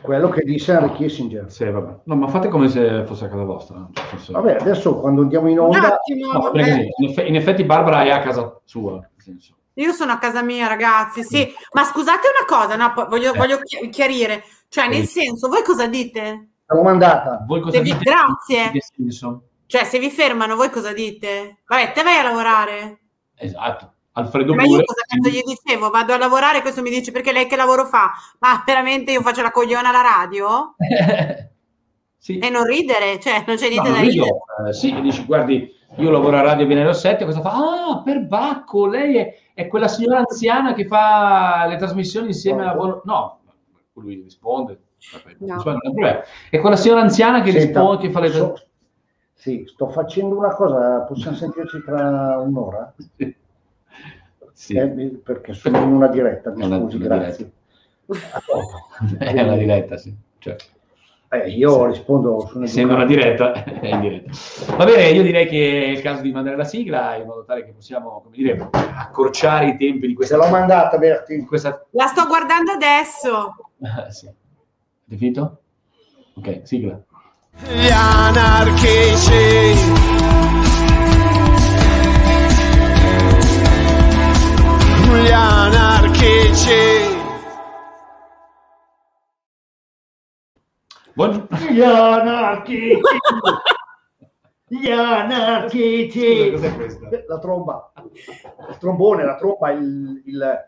Quello 0.00 0.28
che 0.30 0.42
disse 0.42 0.72
Henry 0.72 0.92
Kissinger. 0.92 1.50
Sì, 1.50 1.64
vabbè. 1.68 2.00
No, 2.04 2.16
ma 2.16 2.28
fate 2.28 2.48
come 2.48 2.68
se 2.68 3.04
fosse 3.04 3.26
a 3.26 3.28
casa 3.28 3.42
vostra. 3.44 3.86
Senso- 4.10 4.32
Vabbè, 4.32 4.56
adesso 4.60 4.98
quando 4.98 5.22
andiamo 5.22 5.48
in 5.48 5.58
Un 5.58 5.66
onda... 5.66 5.94
attimo, 5.94 6.32
No, 6.32 6.52
eh, 6.54 6.88
in, 6.96 7.08
effe- 7.10 7.24
in 7.24 7.34
effetti 7.36 7.64
Barbara 7.64 8.02
è 8.04 8.10
a 8.10 8.20
casa 8.20 8.58
sua. 8.64 9.06
io 9.74 9.92
sono 9.92 10.12
a 10.12 10.18
casa 10.18 10.42
mia, 10.42 10.66
ragazzi, 10.66 11.22
sì. 11.22 11.52
Ma 11.72 11.84
scusate 11.84 12.28
una 12.34 12.46
cosa, 12.46 12.76
no, 12.76 12.92
voglio, 13.08 13.34
Eh. 13.34 13.36
voglio 13.36 13.58
chi- 13.58 13.88
chiarire. 13.90 14.44
Cioè, 14.68 14.88
nel 14.88 15.04
senso, 15.06 15.48
voi 15.48 15.62
cosa 15.62 15.86
dite? 15.86 16.48
L'ho 16.66 16.82
mandata. 16.82 17.44
Voi 17.46 17.60
cosa 17.60 17.76
Devi- 17.78 17.92
dite? 17.92 18.02
grazie. 18.10 18.72
Cioè, 19.66 19.84
se 19.84 19.98
vi 19.98 20.10
fermano, 20.10 20.56
voi 20.56 20.70
cosa 20.70 20.92
dite? 20.92 21.58
Vabbè, 21.66 21.92
te 21.92 22.02
vai 22.02 22.18
a 22.18 22.22
lavorare. 22.22 23.00
Esatto. 23.36 23.92
Alfredo 24.18 24.54
Ma 24.54 24.62
io 24.64 24.82
cosa 24.82 25.02
cazzo 25.06 25.28
gli 25.28 25.42
dicevo? 25.42 25.90
Vado 25.90 26.14
a 26.14 26.18
lavorare, 26.18 26.62
questo 26.62 26.80
mi 26.80 26.88
dice 26.88 27.12
perché 27.12 27.32
lei 27.32 27.46
che 27.46 27.56
lavoro 27.56 27.84
fa? 27.84 28.12
Ma 28.38 28.62
veramente 28.64 29.12
io 29.12 29.20
faccio 29.20 29.42
la 29.42 29.50
cogliona 29.50 29.90
alla 29.90 30.00
radio? 30.00 30.74
sì. 32.16 32.38
E 32.38 32.48
non 32.48 32.64
ridere, 32.64 33.20
cioè 33.20 33.44
non 33.46 33.56
c'è 33.56 33.68
No, 33.68 33.82
niente 33.82 33.88
non 33.90 33.98
da 33.98 34.08
rido. 34.08 34.24
ridere. 34.24 34.68
Eh, 34.68 34.72
sì, 34.72 34.96
e 34.96 35.00
dici, 35.02 35.24
guardi, 35.26 35.70
io 35.96 36.10
lavoro 36.10 36.38
a 36.38 36.40
radio 36.40 36.66
venerdì 36.66 36.94
7, 36.94 37.24
cosa 37.26 37.42
fa? 37.42 37.50
Ah, 37.52 38.02
per 38.02 38.20
Bacco, 38.26 38.86
lei 38.86 39.16
è, 39.16 39.34
è 39.52 39.66
quella 39.68 39.86
signora 39.88 40.18
anziana 40.20 40.72
che 40.72 40.86
fa 40.86 41.66
le 41.68 41.76
trasmissioni 41.76 42.28
insieme 42.28 42.66
a... 42.66 42.72
Buono- 42.74 43.02
No, 43.04 43.40
lui 43.94 44.22
risponde. 44.22 44.80
Vabbè, 45.12 45.36
No. 45.40 45.54
insomma, 45.54 45.72
non 45.72 45.80
è 45.84 45.86
un 45.88 45.92
problema. 45.94 46.20
È 46.50 46.58
quella 46.58 46.76
signora 46.76 47.00
anziana 47.02 47.42
che 47.42 47.50
Senta, 47.52 47.80
risponde, 47.80 48.06
che 48.06 48.10
fa 48.10 48.20
le 48.20 48.30
so- 48.30 48.54
sì, 49.34 49.64
sto 49.68 49.88
facendo 49.90 50.36
una 50.38 50.54
cosa, 50.54 51.00
possiamo 51.02 51.36
sentirci 51.36 51.82
tra 51.84 52.38
un'ora? 52.38 52.94
Sì. 53.16 53.44
Eh, 54.68 55.20
perché 55.22 55.52
sono 55.52 55.78
in 55.82 55.92
una 55.92 56.08
diretta, 56.08 56.50
mi 56.54 56.62
È 56.62 56.66
una- 56.66 56.78
scusi, 56.78 56.96
una 56.96 57.06
grazie. 57.18 57.50
È 59.18 59.42
una 59.42 59.56
diretta, 59.56 59.96
sì. 59.96 60.14
Cioè, 60.38 60.56
Eh, 61.28 61.48
io 61.50 61.86
rispondo 61.86 62.46
su 62.46 62.62
essendo 62.62 62.94
una 62.94 63.04
diretta, 63.04 63.52
è 63.64 63.88
in 63.88 64.00
diretta. 64.00 64.30
Va 64.76 64.84
bene, 64.84 65.08
io 65.08 65.22
direi 65.22 65.46
che 65.48 65.84
è 65.84 65.88
il 65.88 66.00
caso 66.00 66.22
di 66.22 66.30
mandare 66.30 66.56
la 66.56 66.62
sigla 66.64 67.16
in 67.16 67.26
modo 67.26 67.44
tale 67.44 67.64
che 67.64 67.72
possiamo, 67.72 68.20
come 68.22 68.36
dire, 68.36 68.68
accorciare 68.70 69.66
i 69.70 69.76
tempi 69.76 70.06
di 70.06 70.12
Se 70.12 70.14
questa... 70.14 70.36
l'ho 70.36 70.48
mandata, 70.48 70.96
Berti. 70.98 71.44
questa... 71.44 71.84
La 71.90 72.06
sto 72.06 72.26
guardando 72.26 72.70
adesso. 72.72 73.56
Ah, 73.82 74.08
sì. 74.10 74.26
Avete 74.26 75.16
finito? 75.18 75.60
Ok, 76.36 76.60
sigla. 76.62 76.98
Gli 77.58 77.90
anarchici. 77.92 79.34
Gli 85.22 85.30
anarchici. 85.32 87.14
Buongiorno. 91.14 91.46
Gli 91.70 91.80
anarchici! 91.82 93.00
Gli 94.68 94.90
anarchici! 94.90 96.50
Cos'è 96.52 96.74
questa? 96.74 97.08
La 97.28 97.38
tromba. 97.38 97.92
Il 98.70 98.76
trombone, 98.78 99.24
la 99.24 99.36
tromba, 99.36 99.70
il... 99.70 100.22
il- 100.26 100.64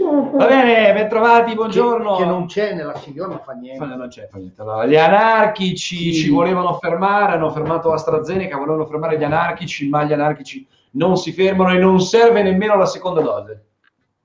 Va 0.00 0.46
bene, 0.46 0.92
ben 0.92 1.08
trovati, 1.08 1.48
che, 1.50 1.54
buongiorno. 1.56 2.16
che 2.16 2.24
non 2.24 2.46
c'è 2.46 2.72
nella 2.74 2.94
sigla, 2.98 3.26
non 3.26 3.40
fa 3.44 3.52
niente. 3.54 3.84
Non 3.84 4.06
c'è, 4.06 4.28
fa 4.28 4.38
niente. 4.38 4.60
Allora, 4.62 4.86
gli 4.86 4.94
anarchici 4.96 6.12
Sì. 6.12 6.20
ci 6.20 6.28
volevano 6.30 6.74
fermare, 6.74 7.32
hanno 7.32 7.50
fermato 7.50 7.92
AstraZeneca, 7.92 8.56
volevano 8.58 8.86
fermare 8.86 9.18
gli 9.18 9.24
anarchici, 9.24 9.88
ma 9.88 10.04
gli 10.04 10.12
anarchici 10.12 10.64
non 10.92 11.16
si 11.16 11.32
fermano 11.32 11.72
e 11.74 11.78
non 11.78 12.00
serve 12.00 12.42
nemmeno 12.44 12.76
la 12.76 12.86
seconda 12.86 13.20
dose, 13.20 13.64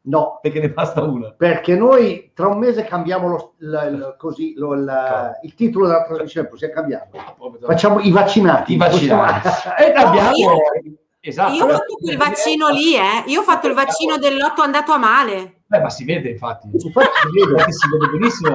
No, 0.06 0.40
perché 0.42 0.60
ne 0.60 0.70
basta 0.70 1.02
una. 1.02 1.32
perché 1.32 1.76
noi 1.78 2.32
tra 2.34 2.48
un 2.48 2.58
mese 2.58 2.84
cambiamo 2.84 3.28
lo, 3.30 3.54
il- 3.60 3.90
il- 3.94 4.16
così, 4.18 4.54
lo- 4.56 4.74
il, 4.74 5.32
il 5.44 5.54
titolo 5.56 5.88
della 5.88 6.04
trasmissione, 6.04 6.48
possiamo 6.50 6.74
cambiarlo. 6.74 7.20
Facciamo 7.66 8.00
i 8.02 8.12
vaccinati. 8.12 8.74
I 8.74 8.78
vaccinati. 8.78 9.48
E 9.80 9.94
abbiamo... 9.94 10.32
io- 10.36 10.58
Esatto. 11.26 11.54
Io 11.54 11.64
ho 11.64 11.70
fatto 11.70 11.96
quel 12.02 12.18
vaccino 12.18 12.68
lì, 12.68 12.96
eh. 12.98 13.24
Io 13.28 13.40
ho 13.40 13.44
fatto 13.44 13.68
il 13.68 13.74
vaccino 13.74 14.18
dell'otto 14.18 14.62
andato 14.62 14.92
a 14.92 14.98
male. 14.98 15.62
Beh, 15.68 15.80
ma 15.80 15.90
si 15.90 16.04
vede 16.04 16.32
infatti. 16.32 16.68
Infatti 16.74 17.10
si 17.32 17.46
vede. 17.46 17.64
Si 17.72 17.88
vede 17.90 18.08
benissimo. 18.12 18.50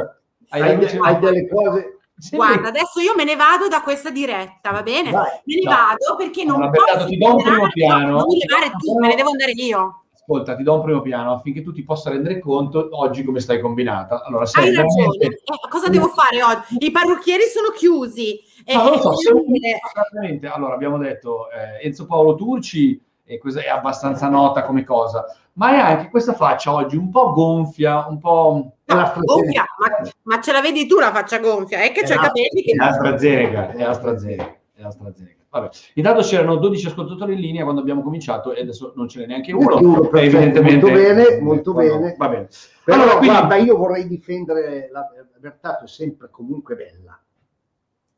Hai 0.50 0.61
Hai, 0.61 0.69
la 0.73 0.75
de- 0.84 0.99
hai 1.00 1.19
delle 1.19 1.49
cose... 1.49 1.99
Sì. 2.19 2.37
Guarda, 2.37 2.69
adesso 2.69 3.00
io 3.00 3.15
me 3.17 3.25
ne 3.25 3.37
vado 3.37 3.69
da 3.69 3.81
questa 3.81 4.11
diretta, 4.11 4.71
va 4.73 4.83
bene? 4.83 5.12
Vai. 5.12 5.31
me 5.44 5.55
ne 5.55 5.62
No. 5.62 5.71
vado 5.71 6.17
perché 6.19 6.44
non 6.44 6.59
No, 6.61 6.71
posso 6.71 7.06
ti 7.06 7.17
do 7.17 7.34
un 7.37 7.43
primo 7.43 7.69
piano. 7.69 8.17
Non 8.19 8.27
mi 8.27 8.39
levare 8.44 8.71
tu, 8.77 8.99
me 8.99 9.06
ne 9.09 9.15
devo 9.15 9.31
andare 9.31 9.53
io. 9.53 10.03
Ascolta, 10.28 10.55
ti 10.56 10.62
do 10.62 10.75
un 10.75 10.83
primo 10.83 11.00
piano 11.00 11.33
affinché 11.33 11.62
tu 11.62 11.72
ti 11.72 11.83
possa 11.83 12.11
rendere 12.11 12.39
conto 12.39 12.91
oggi 12.93 13.25
come 13.25 13.41
stai 13.41 13.61
combinata. 13.61 14.22
Allora, 14.25 14.44
sei 14.44 14.65
Hai 14.65 14.75
ragione. 14.75 15.06
veramente... 15.19 15.27
Eh, 15.27 15.69
cosa 15.71 15.89
devo 15.89 16.09
fare 16.09 16.43
oggi? 16.43 16.77
I 16.84 16.91
parrucchieri 16.91 17.44
sono 17.44 17.71
chiusi. 17.75 18.38
E- 18.62 18.75
No, 18.75 18.91
lo 18.91 18.99
so, 18.99 19.12
e- 19.12 19.17
siamo 19.17 19.43
esattamente. 19.91 20.47
Allora, 20.47 20.75
abbiamo 20.75 20.99
detto 20.99 21.47
eh, 21.50 21.87
Enzo 21.87 22.05
Paolo 22.05 22.34
Turci, 22.34 23.00
e 23.25 23.38
questa 23.38 23.62
è 23.62 23.69
abbastanza 23.69 24.28
nota 24.28 24.65
come 24.65 24.84
cosa, 24.84 25.25
ma 25.55 25.72
è 25.72 25.78
anche 25.78 26.11
questa 26.11 26.34
faccia 26.34 26.75
oggi 26.75 26.97
un 26.97 27.09
po' 27.11 27.33
gonfia, 27.33 28.06
un 28.06 28.19
po'... 28.19 28.72
AstraZeneca. 28.84 29.34
gonfia, 29.34 29.65
ma, 29.78 30.11
ma 30.34 30.41
ce 30.43 30.53
la 30.53 30.61
vedi 30.61 30.87
tu 30.87 30.99
la 30.99 31.11
faccia 31.11 31.38
gonfia? 31.38 31.78
È 31.81 31.91
che 31.91 32.00
i 32.00 32.03
È 32.03 32.06
capelli 32.15 32.62
che... 32.62 32.72
È 32.72 32.84
AstraZeneca, 32.84 33.71
è 33.71 33.83
AstraZeneca, 33.83 34.56
è 34.75 34.83
AstraZeneca. 34.83 35.37
Vabbè. 35.51 35.69
Intanto 35.95 36.21
c'erano 36.23 36.57
12 36.57 36.87
ascoltatori 36.87 37.35
in 37.35 37.41
linea 37.41 37.63
quando 37.63 37.81
abbiamo 37.81 38.03
cominciato 38.03 38.53
e 38.53 38.61
adesso 38.61 38.93
non 38.97 39.09
ce 39.09 39.21
n'è 39.21 39.27
neanche 39.27 39.53
uno. 39.53 39.79
Uno, 39.79 40.01
perfetto, 40.09 40.37
evidentemente... 40.37 40.87
molto 40.87 40.93
bene, 40.93 41.41
molto 41.41 41.75
bene. 41.75 42.15
Va 42.19 42.29
bene. 42.29 42.49
Però 42.85 42.97
Allora, 43.03 43.17
quindi- 43.19 43.37
guarda, 43.37 43.57
io 43.57 43.77
vorrei 43.77 44.07
difendere 44.07 44.89
la 44.93 45.07
Bertato, 45.39 45.85
è 45.85 45.89
sempre 45.89 46.29
comunque 46.31 46.75
bella. 46.75 47.19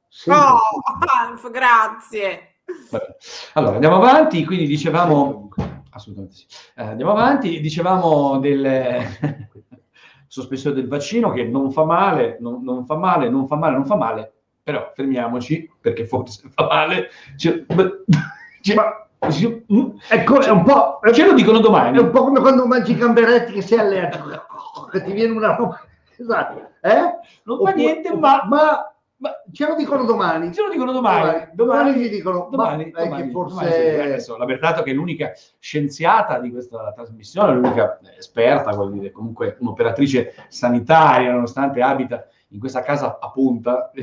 Sempre. 0.08 0.42
Oh, 0.42 0.58
Alf, 1.06 1.50
grazie. 1.50 2.56
Vabbè. 2.90 3.16
Allora, 3.54 3.74
andiamo 3.74 3.96
avanti, 3.96 4.44
quindi 4.44 4.66
dicevamo... 4.66 5.48
Assolutamente 5.92 6.36
sì. 6.36 6.46
Eh, 6.76 6.82
andiamo 6.82 7.10
avanti, 7.10 7.60
dicevamo 7.60 8.38
del 8.38 9.02
sospensione 10.26 10.76
del 10.76 10.88
vaccino 10.88 11.30
che 11.32 11.44
non 11.44 11.72
fa 11.72 11.84
male, 11.84 12.38
non, 12.40 12.62
non 12.62 12.86
fa 12.86 12.96
male, 12.96 13.28
non 13.28 13.46
fa 13.46 13.56
male, 13.56 13.74
non 13.74 13.86
fa 13.86 13.96
male, 13.96 14.32
però 14.62 14.92
fermiamoci 14.94 15.70
perché 15.80 16.06
forse 16.06 16.48
fa 16.54 16.66
male. 16.66 17.08
Ce, 17.36 17.66
ce- 18.60 18.84
ce- 19.30 19.64
mm, 19.72 19.88
Ecco, 20.08 20.40
è 20.40 20.50
un 20.50 20.62
po'... 20.64 21.00
ce 21.12 21.24
lo 21.26 21.34
dicono 21.34 21.58
È 21.58 21.62
domani. 21.62 21.98
un 21.98 22.10
po' 22.10 22.24
come 22.24 22.40
quando 22.40 22.66
mangi 22.66 22.92
i 22.92 22.96
gamberetti 22.96 23.52
che 23.52 23.62
sei 23.62 23.78
allergico, 23.78 24.88
che 24.90 25.02
ti 25.02 25.12
viene 25.12 25.32
una 25.32 25.54
roba. 25.56 25.80
Esatto. 26.16 26.68
Eh? 26.80 27.18
Non 27.44 27.60
fa 27.62 27.70
niente, 27.72 28.14
ma, 28.14 28.42
ma 28.46 28.90
ma 29.20 29.30
ce 29.52 29.66
lo 29.66 29.74
dicono 29.74 30.04
domani. 30.04 30.52
ce 30.52 30.62
lo 30.62 30.70
dicono 30.70 30.92
domani. 30.92 31.48
Domani 31.52 31.92
gli 31.92 32.08
dicono, 32.08 32.48
domani, 32.50 32.90
ma 32.90 33.00
è 33.00 33.04
domani, 33.04 33.30
domani, 33.30 33.32
forse... 33.32 33.94
sì. 33.94 34.00
Adesso, 34.00 34.36
la 34.38 34.44
Bertato 34.46 34.82
che 34.82 34.92
è 34.92 34.94
l'unica 34.94 35.32
scienziata 35.58 36.38
di 36.38 36.50
questa 36.50 36.90
trasmissione, 36.94 37.52
l'unica 37.52 37.98
esperta, 38.16 38.70
vuol 38.72 38.92
dire, 38.92 39.10
comunque 39.10 39.56
un'operatrice 39.60 40.34
sanitaria, 40.48 41.32
nonostante 41.32 41.82
abita 41.82 42.26
in 42.50 42.58
questa 42.58 42.82
casa 42.82 43.18
a 43.20 43.30
punta. 43.30 43.90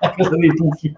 la 0.00 0.14
casa 0.16 0.36
dei 0.36 0.54
tuffi. 0.54 0.96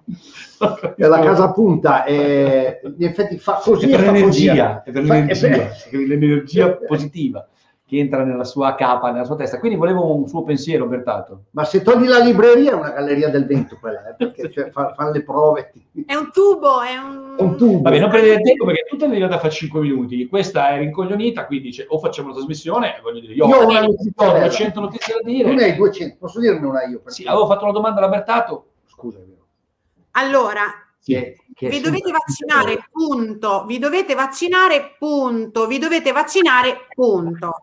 è 0.96 1.06
la 1.06 1.20
casa 1.20 1.44
a 1.44 1.52
punta 1.52 2.04
e 2.04 2.80
in 2.84 3.04
effetti 3.04 3.38
fa 3.38 3.60
così 3.62 3.86
è 3.86 3.90
per 3.90 4.00
l'energia, 4.00 4.82
è 4.82 4.92
per 4.92 5.02
l'energia, 5.02 5.48
è 5.48 5.90
per- 5.90 6.00
l'energia 6.06 6.76
positiva 6.76 7.46
che 7.92 7.98
entra 7.98 8.24
nella 8.24 8.44
sua 8.44 8.74
capa, 8.74 9.10
nella 9.10 9.26
sua 9.26 9.36
testa. 9.36 9.58
Quindi 9.58 9.76
volevo 9.76 10.14
un 10.14 10.26
suo 10.26 10.42
pensiero, 10.44 10.86
Bertato. 10.86 11.42
Ma 11.50 11.64
se 11.64 11.82
togli 11.82 12.06
la 12.06 12.20
libreria 12.20 12.70
è 12.70 12.74
una 12.74 12.88
galleria 12.88 13.28
del 13.28 13.44
vento 13.44 13.76
quella, 13.78 14.08
eh, 14.08 14.14
perché 14.16 14.50
cioè, 14.50 14.70
fa- 14.70 14.94
fanno 14.94 15.10
le 15.10 15.22
prove. 15.22 15.72
È 16.06 16.14
un 16.14 16.30
tubo, 16.32 16.80
è 16.80 16.96
un... 16.96 17.34
È 17.36 17.42
un 17.42 17.56
tubo. 17.58 17.82
Vabbè, 17.82 17.98
non 18.00 18.08
perdete 18.08 18.40
tempo 18.40 18.64
perché 18.64 18.86
tu 18.88 18.96
te 18.96 19.06
ne 19.06 19.12
devi 19.18 19.28
da 19.28 19.36
fare 19.38 19.52
5 19.52 19.80
minuti. 19.82 20.26
Questa 20.26 20.70
è 20.70 20.78
rincoglionita, 20.78 21.44
quindi 21.44 21.66
dice 21.66 21.84
o 21.86 21.98
facciamo 21.98 22.28
la 22.28 22.34
trasmissione, 22.34 22.98
voglio 23.02 23.20
dire, 23.20 23.34
io, 23.34 23.46
Io 23.46 23.56
ho 23.56 23.68
una 23.68 23.80
notizia 23.82 24.10
ho 24.26 24.32
bella. 24.32 24.46
200 24.46 24.80
notizie 24.80 25.14
da 25.14 25.20
Tu 25.20 25.26
ne 25.26 25.32
dire. 25.34 25.64
hai 25.64 25.76
200, 25.76 26.16
posso 26.18 26.40
dirne 26.40 26.66
una 26.66 26.84
io? 26.86 26.96
perché- 27.00 27.10
Sì, 27.10 27.24
avevo 27.26 27.46
fatto 27.46 27.64
una 27.64 27.72
domanda 27.74 27.98
alla 27.98 28.08
Bertato. 28.08 28.64
Scusa, 28.86 29.18
è 29.18 29.20
vero. 29.20 29.40
Allora, 30.12 30.62
Che- 31.04 31.36
che 31.54 31.68
vi 31.68 31.80
dovete 31.80 32.10
vaccinare, 32.12 32.88
punto. 32.90 33.64
Vi 33.66 33.78
dovete 33.78 34.14
vaccinare, 34.14 34.94
punto. 34.98 35.66
Vi 35.66 35.78
dovete 35.78 36.12
vaccinare, 36.12 36.86
punto. 36.94 37.60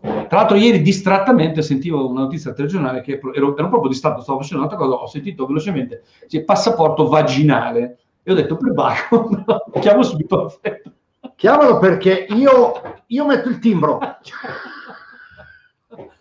Tra 0.00 0.26
l'altro, 0.38 0.56
ieri 0.56 0.82
distrattamente 0.82 1.62
sentivo 1.62 2.08
una 2.08 2.22
notizia 2.22 2.50
al 2.50 2.56
telegiornale 2.56 3.02
che 3.02 3.20
ero, 3.22 3.54
ero 3.56 3.68
proprio 3.68 3.88
distratto, 3.88 4.20
stavo 4.20 4.40
facendo 4.40 4.64
un'altra 4.64 4.84
cosa, 4.84 5.00
ho 5.00 5.06
sentito 5.06 5.46
velocemente 5.46 6.02
sì, 6.26 6.42
passaporto 6.42 7.06
vaginale 7.06 7.98
e 8.24 8.32
ho 8.32 8.34
detto 8.34 8.56
per 8.56 8.72
Baco, 8.72 9.30
chiamo 9.80 10.02
subito. 10.02 10.58
Chiamalo 11.36 11.78
perché 11.78 12.26
io, 12.30 12.72
io 13.06 13.26
metto 13.26 13.48
il 13.48 13.58
timbro. 13.60 14.00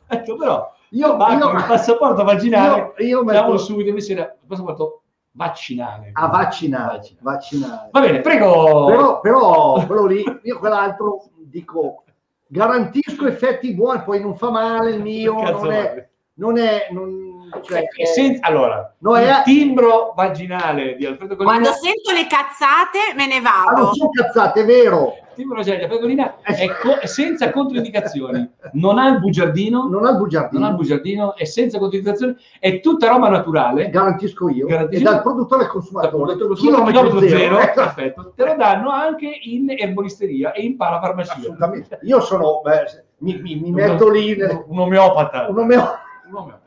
Ecco, 0.08 0.36
però, 0.36 0.72
Io, 0.90 1.16
Baco, 1.16 1.50
io- 1.50 1.58
il 1.58 1.66
passaporto 1.66 2.24
vaginale, 2.24 2.94
io, 2.98 3.06
io 3.08 3.24
chiamo 3.26 3.48
metto 3.48 3.58
subito 3.58 3.90
invece 3.90 4.12
era 4.14 4.24
il 4.24 4.48
passaporto 4.48 5.02
vaccinale. 5.36 6.10
a 6.14 6.28
vaccinare. 6.28 6.98
Vaccinale. 6.98 7.20
vaccinare. 7.22 7.90
Va 7.92 8.00
bene, 8.00 8.22
prego. 8.22 8.86
Però, 8.86 9.20
però 9.20 9.86
quello 9.86 10.06
lì, 10.06 10.24
io 10.44 10.60
quell'altro 10.60 11.30
dico 11.38 12.04
garantisco 12.48 13.26
effetti 13.28 13.74
buoni, 13.74 14.04
poi 14.04 14.22
non 14.22 14.36
fa 14.38 14.50
male 14.50 14.92
il 14.92 15.02
mio, 15.02 15.34
non 15.34 15.72
è, 15.72 16.08
non 16.36 16.58
è, 16.58 16.88
non, 16.92 17.50
cioè, 17.64 17.86
senza- 18.14 18.48
allora, 18.48 18.94
no, 19.00 19.18
il 19.18 19.26
è- 19.26 19.42
timbro 19.44 20.14
vaginale 20.16 20.96
di 20.96 21.06
Alfredo 21.06 21.36
Colina, 21.36 21.60
Quando 21.60 21.78
sento 21.78 22.12
le 22.12 22.28
cazzate 22.28 23.14
me 23.16 23.28
ne 23.28 23.38
ah, 23.38 23.42
vado. 23.42 23.82
non 23.84 23.94
sono 23.94 24.10
cazzate, 24.10 24.62
è 24.62 24.66
vero, 24.66 25.16
di 25.44 25.72
Alfredo 25.72 26.00
Colina 26.00 26.36
Eh, 26.42 26.54
è, 26.56 26.68
co- 26.70 27.06
senza 27.08 27.52
controindicazioni, 27.52 28.50
non 28.74 28.98
ha 28.98 29.10
il 29.10 29.20
bugiardino, 29.20 29.88
non 29.88 29.88
ha 29.88 29.88
il 29.88 29.94
non 29.94 30.06
ha 30.06 30.10
il 30.12 30.18
bugiardino, 30.18 30.76
bugiardino, 30.76 31.36
è 31.36 31.46
senza 31.46 31.78
controindicazioni, 31.78 32.36
è 32.60 32.80
tutta 32.80 33.08
roba 33.10 33.30
naturale. 33.30 33.90
garantisco 33.90 34.50
io, 34.50 34.68
Garantisco- 34.68 35.02
e 35.02 35.12
dal 35.12 35.22
produttore 35.22 35.64
al 35.64 35.70
consumatore, 35.70 36.36
Chilometro 36.56 37.20
zero, 37.20 37.28
zero, 37.28 37.60
eh. 37.60 37.72
perfetto. 37.74 38.34
Te 38.36 38.46
lo 38.46 38.56
danno 38.56 38.90
anche 38.92 39.30
in 39.44 39.70
erboristeria 39.70 40.52
e 40.54 40.62
in 40.64 40.76
parafarmacia. 40.78 41.34
assolutamente. 41.34 42.00
Io 42.04 42.20
sono, 42.22 42.62
beh, 42.64 43.04
mi, 43.20 43.40
mi- 43.42 43.56
mi 43.60 43.72
metto 43.72 44.10
lì, 44.10 44.36
un 44.68 44.80
omeopata. 44.80 45.48
un 45.50 45.56
nome- 45.56 45.76
Un 45.76 46.36
omeopata. 46.36 46.65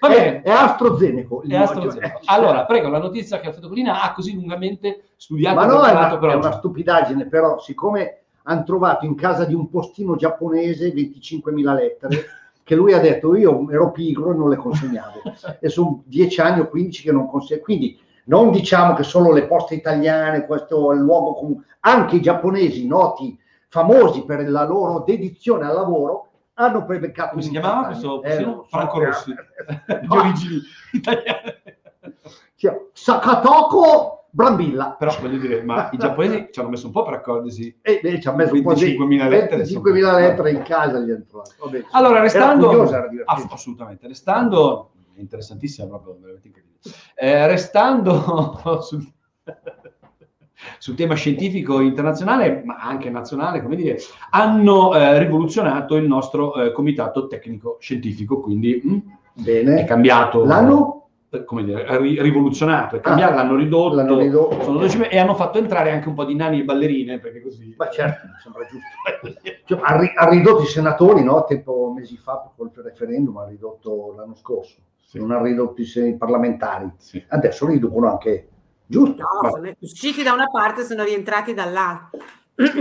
Va 0.00 0.08
bene. 0.08 0.42
è, 0.42 0.42
è 0.42 0.50
AstraZeneca. 0.50 1.34
il 1.44 1.50
È 1.50 1.52
nome, 1.52 1.64
AstraZeneca. 1.64 2.18
cioè- 2.20 2.36
Allora, 2.36 2.64
prego, 2.64 2.88
la 2.88 2.98
notizia 2.98 3.38
che 3.40 3.48
Alfredo 3.48 3.68
Colina 3.68 4.02
ha 4.02 4.12
così 4.12 4.34
lungamente 4.34 5.10
studiato 5.16 5.56
Ma 5.56 5.66
no, 5.66 5.84
è 5.84 5.92
una, 5.92 6.18
per 6.18 6.30
è 6.30 6.34
una 6.34 6.52
stupidaggine, 6.52 7.26
però 7.26 7.58
siccome 7.58 8.22
hanno 8.44 8.64
trovato 8.64 9.04
in 9.04 9.14
casa 9.14 9.44
di 9.44 9.54
un 9.54 9.68
postino 9.68 10.16
giapponese 10.16 10.92
25.000 10.92 11.74
lettere, 11.74 12.24
che 12.64 12.74
lui 12.74 12.92
ha 12.94 13.00
detto 13.00 13.34
io 13.36 13.68
ero 13.70 13.90
pigro 13.90 14.32
e 14.32 14.34
non 14.34 14.48
le 14.48 14.56
consegnavo. 14.56 15.20
e 15.60 15.68
sono 15.68 16.02
10 16.06 16.40
anni 16.40 16.60
o 16.60 16.68
15 16.68 17.02
che 17.02 17.12
non 17.12 17.28
consegno. 17.28 17.60
Quindi 17.60 17.98
non 18.24 18.50
diciamo 18.50 18.94
che 18.94 19.02
solo 19.02 19.32
le 19.32 19.46
poste 19.46 19.74
italiane, 19.74 20.46
questo 20.46 20.92
è 20.92 20.94
il 20.94 21.00
luogo 21.02 21.34
comune, 21.34 21.64
anche 21.80 22.16
i 22.16 22.22
giapponesi 22.22 22.86
noti, 22.86 23.38
famosi 23.68 24.24
per 24.24 24.48
la 24.48 24.64
loro 24.64 25.00
dedizione 25.06 25.66
al 25.66 25.74
lavoro, 25.74 26.29
hanno 26.64 26.84
prebeccato 26.84 27.30
Come 27.30 27.42
si 27.42 27.50
chiamava 27.50 27.86
questo 27.86 28.22
Eh. 28.22 28.46
Franco 28.68 29.02
Rossi, 29.04 29.32
di 30.00 30.06
No. 30.06 30.14
origini 30.14 30.60
italiane. 30.92 31.62
Cioè, 32.56 32.86
Sakatoko 32.92 34.26
Brambilla. 34.30 34.94
Però 34.98 35.14
voglio 35.20 35.38
dire, 35.38 35.62
ma 35.62 35.88
i 35.92 35.96
giapponesi 35.96 36.48
ci 36.52 36.60
hanno 36.60 36.68
messo 36.68 36.86
un 36.86 36.92
po' 36.92 37.02
per 37.02 37.14
accorgersi. 37.14 37.78
E 37.82 38.00
beh, 38.02 38.20
ci 38.20 38.28
ha 38.28 38.32
messo 38.32 38.54
un 38.54 38.62
po' 38.62 38.74
di 38.74 38.96
25.000 38.96 39.28
lettere, 39.28 39.62
25.000 39.64 40.14
lettere 40.14 40.50
in 40.52 40.62
casa 40.62 40.98
gli 40.98 41.10
hanno 41.10 41.24
trovato. 41.26 41.52
Vabbè. 41.64 41.84
Allora, 41.92 42.20
restando... 42.20 42.66
Curiosa. 42.68 43.06
Ass- 43.24 43.46
assolutamente. 43.50 44.06
Restando... 44.06 44.90
Interessantissima 45.14 45.86
proprio, 45.88 46.16
veramente 46.18 46.46
incredibile. 46.46 46.80
Eh, 47.14 47.46
restando 47.46 48.80
sul... 48.80 49.06
sul 50.78 50.94
tema 50.94 51.14
scientifico 51.14 51.80
internazionale, 51.80 52.62
ma 52.64 52.76
anche 52.76 53.10
nazionale, 53.10 53.62
come 53.62 53.76
dire, 53.76 53.98
hanno 54.30 54.94
eh, 54.94 55.18
rivoluzionato 55.18 55.96
il 55.96 56.06
nostro 56.06 56.54
eh, 56.54 56.72
comitato 56.72 57.26
tecnico 57.26 57.76
scientifico, 57.80 58.40
quindi 58.40 58.80
mm, 58.84 58.96
è 58.96 59.62
Bene. 59.62 59.84
cambiato... 59.84 60.44
L'hanno? 60.44 60.94
eh, 61.32 61.44
come 61.44 61.62
dire, 61.62 61.98
ri- 61.98 62.20
rivoluzionato, 62.20 62.96
è 62.96 63.00
cambiato, 63.00 63.32
Ah, 63.32 63.36
l'hanno 63.36 63.54
ridotto, 63.54 63.94
l'hanno 63.94 64.18
ridotto. 64.18 64.72
12 64.72 65.02
e 65.02 65.18
hanno 65.18 65.34
fatto 65.34 65.58
entrare 65.58 65.92
anche 65.92 66.08
un 66.08 66.14
po' 66.14 66.24
di 66.24 66.34
nani 66.34 66.60
e 66.60 66.64
ballerine, 66.64 67.20
perché 67.20 67.40
così... 67.40 67.72
Ma 67.78 67.88
certo, 67.88 68.26
mi 68.26 68.32
sembra 68.42 68.66
giusto. 68.66 69.40
Cioè, 69.64 69.78
ha, 69.80 69.96
ri- 69.96 70.12
ha 70.14 70.28
ridotto 70.28 70.62
i 70.62 70.66
senatori, 70.66 71.22
no? 71.22 71.44
Tempo 71.44 71.92
mesi 71.94 72.16
fa, 72.16 72.50
col 72.56 72.70
referendum, 72.74 73.36
ha 73.38 73.46
ridotto 73.46 74.14
l'anno 74.16 74.34
scorso. 74.34 74.78
Sì. 75.04 75.18
Non 75.18 75.30
ha 75.30 75.40
ridotto 75.40 75.80
i 75.82 76.16
parlamentari. 76.16 76.90
Sì. 76.96 77.22
Adesso 77.28 77.66
riducono 77.66 78.10
anche. 78.10 78.48
Giusto? 78.90 79.22
No, 79.42 79.50
sono 79.50 79.72
usciti 79.78 80.22
da 80.24 80.32
una 80.32 80.48
parte 80.50 80.80
e 80.80 80.84
sono 80.84 81.04
rientrati 81.04 81.54
dall'altra. 81.54 82.10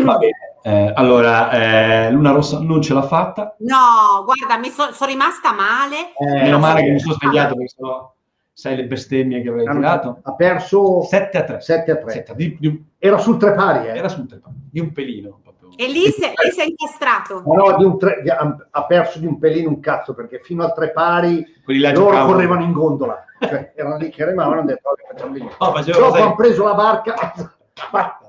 Va 0.03 0.17
bene. 0.17 0.33
Eh, 0.63 0.91
allora, 0.95 1.51
eh, 1.51 2.11
Luna 2.11 2.31
Rossa 2.31 2.59
non 2.59 2.81
ce 2.81 2.93
l'ha 2.95 3.03
fatta, 3.03 3.55
No, 3.59 4.23
guarda, 4.25 4.57
mi 4.57 4.69
so- 4.69 4.91
sono 4.91 5.09
rimasta 5.11 5.53
male. 5.53 6.13
Eh, 6.17 6.41
meno 6.43 6.57
male 6.59 6.81
che 6.83 6.89
mi 6.91 6.99
sono 6.99 7.13
svegliato 7.13 7.53
perché 7.55 7.73
sennò 7.77 8.13
sai 8.51 8.75
le 8.75 8.85
bestemmie 8.85 9.41
che 9.41 9.49
avrei 9.49 9.67
hanno- 9.67 9.79
tirato. 9.79 10.19
Ha 10.23 10.33
perso 10.33 11.01
7 11.03 11.37
a 11.37 11.43
3. 11.43 11.61
7 11.61 11.91
a 11.91 11.95
3. 11.97 12.11
Sette, 12.11 12.33
di, 12.35 12.57
di 12.59 12.67
un- 12.67 12.79
Era 12.97 13.17
sul 13.19 13.37
tre 13.37 13.53
pari, 13.53 13.87
eh. 13.87 13.95
era 13.95 14.09
sul 14.09 14.27
tempo, 14.27 14.49
di 14.69 14.79
un 14.81 14.91
pelino. 14.91 15.39
E 15.75 15.87
lì 15.87 16.09
si 16.11 16.21
lì 16.21 16.51
si 16.51 16.59
è 16.61 16.65
incastrato. 16.65 17.41
Ma 17.45 17.55
no, 17.55 17.77
di 17.77 17.83
un 17.85 17.97
tre- 17.97 18.21
di- 18.21 18.29
ha, 18.29 18.85
perso 18.85 19.19
di 19.19 19.25
un 19.25 19.39
pelino 19.39 19.69
un 19.69 19.79
cazzo 19.79 20.13
perché 20.13 20.39
fino 20.43 20.63
a 20.63 20.71
tre 20.71 20.91
pari 20.91 21.45
loro 21.65 21.93
giocavano. 21.93 22.25
correvano 22.33 22.63
in 22.63 22.71
gondola. 22.73 23.23
Cioè, 23.39 23.71
erano 23.75 23.97
lì 23.97 24.09
che 24.09 24.25
remavano 24.25 24.55
e 24.55 24.59
hanno 24.59 24.67
detto 24.67 24.89
"Vabbè, 24.89 25.13
facciamo 25.13 25.33
lì. 25.33 25.49
Oh, 25.59 25.71
facevano, 25.73 26.03
Dopo 26.05 26.15
sai, 26.17 26.21
hanno 26.25 26.35
preso 26.35 26.63
la 26.65 26.73
barca. 26.73 27.33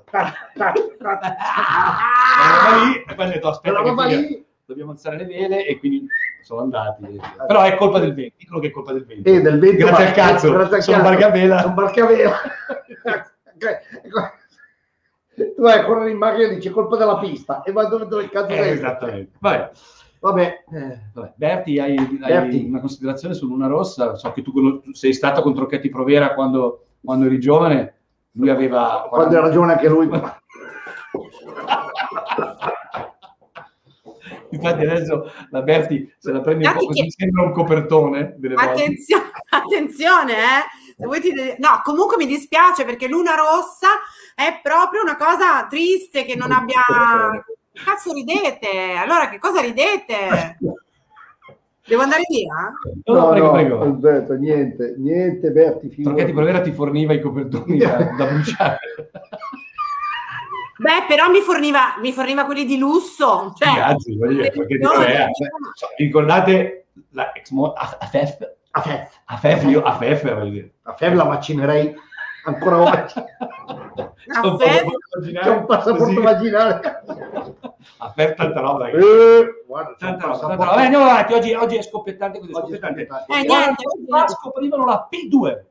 E 3.06 3.14
poi 3.14 3.24
hanno 3.24 3.32
detto 3.32 3.48
aspetta 3.48 3.82
dobbiamo 4.64 4.92
alzare 4.92 5.16
le 5.16 5.24
vele 5.24 5.66
e 5.66 5.78
quindi 5.78 6.06
sono 6.42 6.60
andati. 6.62 7.20
Però 7.46 7.62
è 7.62 7.76
colpa 7.76 7.98
del 7.98 8.14
vento, 8.14 8.34
dicono 8.38 8.60
che 8.60 8.68
è 8.68 8.70
colpa 8.70 8.92
del 8.92 9.04
vento. 9.04 9.28
e 9.28 9.40
del 9.40 9.58
vento 9.58 9.86
Grazie 9.86 10.04
ma- 10.04 10.08
al 10.10 10.14
cazzo, 10.14 10.52
grazie 10.52 10.76
al 10.76 10.82
sono 10.82 10.96
cazzo. 10.98 11.08
barcavela. 11.10 11.60
sono 11.60 11.74
barcavela 11.74 12.36
tu 15.34 15.54
vai 15.62 15.78
a 15.78 15.84
correre 15.84 16.10
in 16.10 16.16
macchina 16.18 16.48
e 16.48 16.54
dici 16.54 16.68
"È 16.68 16.70
colpa 16.70 16.96
della 16.96 17.18
pista 17.18 17.62
e 17.62 17.72
vai 17.72 17.88
dove, 17.88 18.06
dove 18.06 18.28
cazzo 18.28 18.52
Eh, 18.52 18.56
sei 18.56 18.72
esattamente. 18.72 19.36
Vabbè. 19.38 19.70
vabbè 20.20 20.64
Eh, 20.72 20.98
vabbè. 21.14 21.32
Berti, 21.36 21.78
hai, 21.78 21.96
hai 21.96 22.18
Berti. 22.18 22.64
una 22.66 22.80
considerazione 22.80 23.34
su 23.34 23.46
Luna 23.46 23.66
Rossa? 23.66 24.16
So 24.16 24.32
che 24.32 24.42
tu 24.42 24.82
sei 24.92 25.12
stato 25.12 25.40
con 25.42 25.54
Trocchetti 25.54 25.88
Provera 25.88 26.34
quando, 26.34 26.86
quando 27.04 27.26
eri 27.26 27.38
giovane. 27.40 27.94
Lui 28.34 28.48
aveva... 28.48 29.06
quando 29.08 29.36
ha 29.36 29.40
ragione 29.40 29.72
anche 29.72 29.88
lui 29.88 30.08
Infatti 34.52 34.84
adesso 34.84 35.30
la 35.50 35.62
Berti 35.62 36.12
se 36.18 36.32
la 36.32 36.40
prende 36.40 36.66
un 36.66 36.74
po' 36.74 36.86
così, 36.86 37.02
che- 37.02 37.10
sembra 37.10 37.44
un 37.44 37.52
copertone. 37.52 38.36
Attenzione, 38.56 39.30
attenzione, 39.48 40.32
eh. 40.32 40.62
Se 41.00 41.06
vuoi 41.06 41.20
ti 41.20 41.32
de- 41.32 41.56
No, 41.58 41.80
comunque 41.82 42.16
mi 42.18 42.26
dispiace 42.26 42.84
perché 42.84 43.08
Luna 43.08 43.34
Rossa 43.34 43.88
è 44.34 44.60
proprio 44.62 45.00
una 45.02 45.16
cosa 45.16 45.66
triste 45.66 46.24
che 46.24 46.36
non 46.36 46.52
abbia... 46.52 46.82
Cazzo 47.72 48.12
ridete? 48.12 48.92
Allora 48.98 49.28
che 49.30 49.38
cosa 49.38 49.60
ridete? 49.62 50.58
Devo 51.86 52.02
andare 52.02 52.22
via? 52.28 52.72
No, 53.04 53.14
no, 53.14 53.30
prego, 53.30 53.52
prego. 53.52 53.80
Alberto, 53.80 54.34
niente 54.34 54.94
niente 54.98 55.50
Berti 55.50 55.88
figurati. 55.88 56.02
Trocchetti 56.02 56.32
Provera 56.32 56.60
ti 56.60 56.72
forniva 56.72 57.12
i 57.14 57.20
copertoni 57.20 57.78
da, 57.78 57.96
da 58.16 58.26
bruciare. 58.26 58.78
Beh, 60.80 61.04
però 61.08 61.28
mi 61.30 61.40
forniva, 61.40 61.96
mi 62.00 62.12
forniva 62.12 62.44
quelli 62.44 62.64
di 62.64 62.76
lusso. 62.78 63.52
Cioè, 63.56 63.68
Ragazzi, 63.68 64.16
voglio 64.16 64.34
dire, 64.42 64.50
Trocchetti 64.50 64.82
no, 64.82 64.90
Provera. 64.90 65.24
no. 65.24 65.30
Cioè, 65.74 65.88
ricordate 65.96 66.86
la 67.10 67.32
ex 67.32 67.50
mo- 67.50 67.72
a- 68.72 68.78
Afef? 68.80 69.20
a 69.24 69.36
Fef 69.36 69.54
Afef, 69.58 69.70
io 69.70 69.82
Afef, 69.82 70.34
voglio 70.34 70.50
dire. 70.50 70.72
a 70.82 70.92
Fef 70.94 71.12
la 71.14 71.24
vaccinerei 71.24 71.94
ancora 72.44 72.78
oggi 72.82 73.14
C'è 73.14 74.38
un 74.42 74.54
Afef? 74.54 74.58
passaporto 74.58 75.08
vaginale 75.18 75.44
c'è 75.44 75.56
un 75.56 75.66
passaporto 75.66 76.04
così. 76.04 76.20
vaginale 76.20 76.80
Afef, 77.98 78.34
tanta 78.34 78.60
roba. 78.60 78.88
Eh, 78.88 79.64
guarda, 79.66 79.94
Tanta 79.98 80.26
roba, 80.26 80.38
tanta 80.38 80.54
roba. 80.54 80.64
Vabbè, 80.70 80.82
andiamo 80.84 81.04
avanti, 81.04 81.32
oggi, 81.34 81.52
oggi 81.54 81.76
è 81.76 81.82
scoppiettante 81.82 82.38
così, 82.38 82.52
Oggi 82.52 82.72
è 82.72 82.78
scoppiettante. 82.78 83.06
scoppiettante. 83.06 83.42
Eh, 83.42 83.46
Guarda, 83.46 83.64
niente, 83.66 84.06
qua 84.06 84.28
scoprivano 84.28 84.84
la 84.84 85.08
P2. 85.10 85.64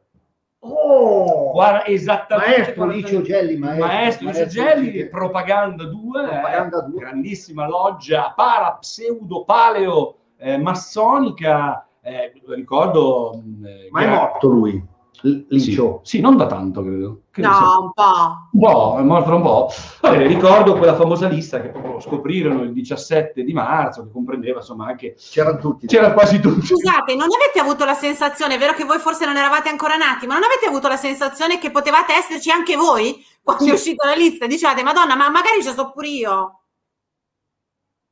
oh 0.61 1.51
Guarda, 1.51 1.85
esattamente. 1.85 2.51
maestro 2.57 2.85
Licio 2.85 3.21
Gelli 3.21 3.57
maestro, 3.57 3.85
Maestro 3.87 4.27
Licio 4.27 4.39
maestro 4.39 4.63
Gelli, 4.63 4.91
Licio. 4.91 5.09
Propaganda 5.09 5.83
2, 5.85 6.21
eh, 6.23 6.27
Propaganda 6.27 6.81
2. 6.81 6.99
grandissima 6.99 7.67
loggia 7.67 8.33
para 8.35 8.71
pseudo 8.79 9.43
paleo 9.45 10.15
eh, 10.37 10.57
massonica, 10.57 11.87
eh, 12.09 12.31
ricordo... 12.55 13.41
mh, 13.43 13.65
eh, 13.65 13.87
ma 13.91 14.01
è 14.01 14.07
morto 14.09 14.47
lui 14.47 14.97
Licio 15.21 15.99
Sì, 16.03 16.17
sì, 16.17 16.21
non 16.21 16.37
da 16.37 16.47
tanto, 16.47 16.81
credo. 16.81 17.23
Credo 17.29 17.51
sia- 17.51 17.59
No, 17.59 17.81
un 17.81 17.91
po'. 17.91 18.49
Un 18.51 18.59
po', 18.59 18.97
è 18.99 19.01
morto 19.01 19.35
un 19.35 19.41
po'. 19.41 19.69
Va 20.01 20.11
bene, 20.11 20.27
ricordo 20.27 20.77
quella 20.77 20.95
famosa 20.95 21.27
lista 21.27 21.59
che 21.59 21.69
proprio 21.69 21.99
scoprirono 21.99 22.63
il 22.63 22.71
17 22.71 23.43
di 23.43 23.51
marzo, 23.51 24.03
che 24.03 24.11
comprendeva 24.11 24.59
insomma 24.59 24.87
anche... 24.87 25.15
c'erano 25.17 25.57
tutti 25.57 25.87
C'era 25.87 26.13
quasi 26.13 26.39
tutti. 26.39 26.67
Scusate, 26.67 27.15
non 27.15 27.27
avete 27.33 27.59
avuto 27.59 27.83
la 27.83 27.93
sensazione, 27.95 28.55
è 28.55 28.57
vero 28.57 28.73
che 28.73 28.85
voi 28.85 28.99
forse 28.99 29.25
non 29.25 29.35
eravate 29.35 29.67
ancora 29.67 29.97
nati, 29.97 30.25
ma 30.25 30.35
non 30.35 30.43
avete 30.43 30.67
avuto 30.67 30.87
la 30.87 30.95
sensazione 30.95 31.59
che 31.59 31.71
potevate 31.71 32.13
esserci 32.13 32.49
anche 32.49 32.75
voi 32.77 33.21
quando 33.43 33.65
è 33.65 33.71
uscita 33.73 34.07
la 34.07 34.15
lista? 34.15 34.47
Dicevate, 34.47 34.83
Madonna, 34.83 35.15
ma 35.15 35.29
magari 35.29 35.61
ci 35.61 35.71
so 35.71 35.91
pure 35.91 36.07
io. 36.07 36.61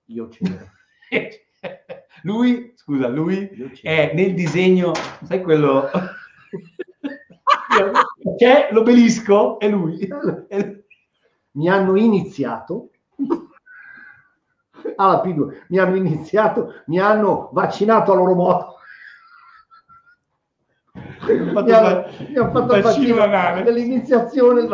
io 0.07 0.27
c'ero 0.27 0.75
lui, 2.23 2.73
scusa, 2.87 3.09
lui 3.09 3.49
è 3.81 4.13
nel 4.15 4.33
disegno, 4.33 4.93
sai 5.23 5.43
quello... 5.43 5.89
C'è 8.37 8.69
l'obelisco 8.71 9.59
e 9.59 9.67
lui. 9.69 10.07
Mi 11.51 11.69
hanno 11.69 11.97
iniziato. 11.97 12.91
Alla 14.95 15.21
P2 15.21 15.65
mi 15.67 15.77
hanno 15.77 15.95
iniziato 15.95 16.81
mi 16.85 16.99
hanno 16.99 17.49
vaccinato 17.51 18.13
a 18.13 18.15
loro 18.15 18.33
modo. 18.33 18.75
Fatto 20.93 21.63
mi 21.63 21.71
hanno, 21.71 22.05
mi 22.29 22.37
hanno 22.37 22.51
fatto 22.51 22.81
vaccino 22.81 23.15
vaccino. 23.15 23.63
dell'iniziazione. 23.63 24.67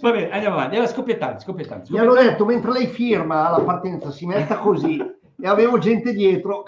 Va 0.00 0.10
bene, 0.10 0.30
andiamo 0.30 0.54
avanti. 0.56 0.76
Andiamo, 0.76 0.86
Scoppiettanti, 0.86 1.44
scoppiettanti. 1.44 1.92
Mi 1.92 1.98
hanno 1.98 2.14
detto 2.14 2.44
mentre 2.44 2.72
lei 2.72 2.86
firma 2.86 3.48
alla 3.48 3.64
partenza 3.64 4.10
si 4.10 4.26
metta 4.26 4.58
così 4.58 4.98
e 5.40 5.46
avevo 5.46 5.78
gente 5.78 6.12
dietro 6.12 6.64